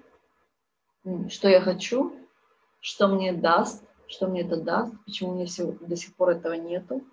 [1.29, 2.15] что я хочу,
[2.79, 5.47] что мне даст, что мне это даст, почему у меня
[5.81, 7.03] до сих пор этого нету,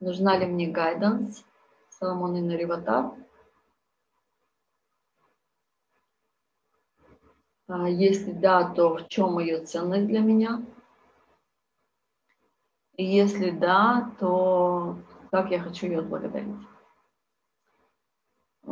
[0.00, 1.44] нужна ли мне гайданс,
[1.90, 3.12] Соломон и Нариватар.
[7.66, 10.64] А если да, то в чем ее ценность для меня?
[12.96, 14.98] И если да, то
[15.30, 16.56] как я хочу ее отблагодарить?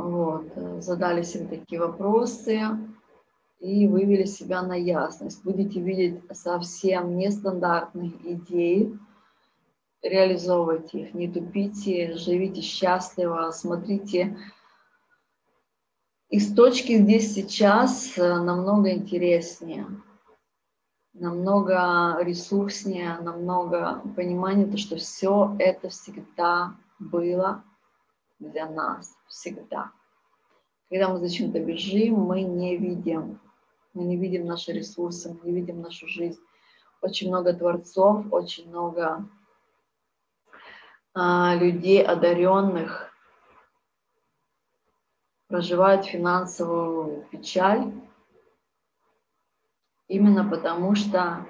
[0.07, 0.53] Вот,
[0.83, 2.61] задали себе такие вопросы
[3.59, 5.43] и вывели себя на ясность.
[5.43, 8.97] Будете видеть совсем нестандартные идеи,
[10.03, 14.37] реализовывайте их, не тупите, живите счастливо, смотрите
[16.29, 19.87] из точки здесь сейчас э, намного интереснее,
[21.15, 27.63] намного ресурснее, намного понимания, то, что все это всегда было
[28.39, 29.93] для нас, всегда.
[30.91, 33.41] Когда мы зачем-то бежим, мы не видим
[33.97, 36.39] мы не видим наши ресурсы, мы не видим нашу жизнь.
[37.01, 39.27] Очень много творцов, очень много
[41.15, 43.11] а, людей одаренных
[45.49, 47.91] проживают финансовую печаль
[50.09, 51.47] именно потому что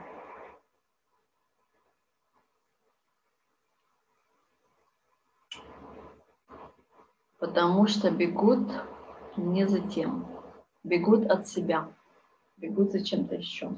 [7.39, 8.69] потому что бегут
[9.37, 10.27] не за тем,
[10.85, 11.93] бегут от себя.
[12.57, 13.77] бегут за чем-то еще.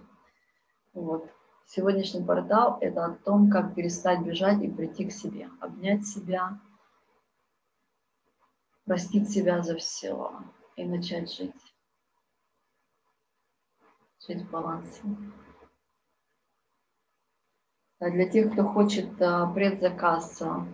[0.92, 1.28] Вот.
[1.66, 6.58] Сегодняшний портал– это о том, как перестать бежать и прийти к себе, обнять себя,
[8.86, 10.32] простить себя за все
[10.76, 11.74] и начать жить.
[14.26, 15.02] Жить в балансе.
[17.98, 20.66] А для тех, кто хочет а, предзаказ а,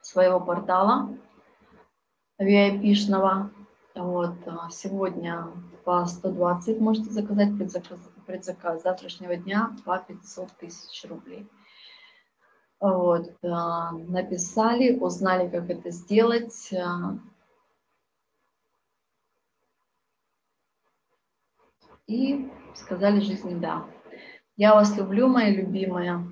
[0.00, 1.18] своего портала
[2.38, 3.50] VIP-шного,
[3.94, 4.36] вот,
[4.70, 5.46] сегодня
[5.84, 11.48] по 120 можете заказать предзаказ, предзаказ завтрашнего дня по 500 тысяч рублей.
[12.78, 16.74] Вот, написали, узнали, как это сделать.
[22.06, 23.86] И сказали жизни «да».
[24.58, 26.24] Я вас люблю, мои любимые.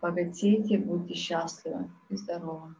[0.00, 2.74] Богатейте, будьте счастливы и здоровы.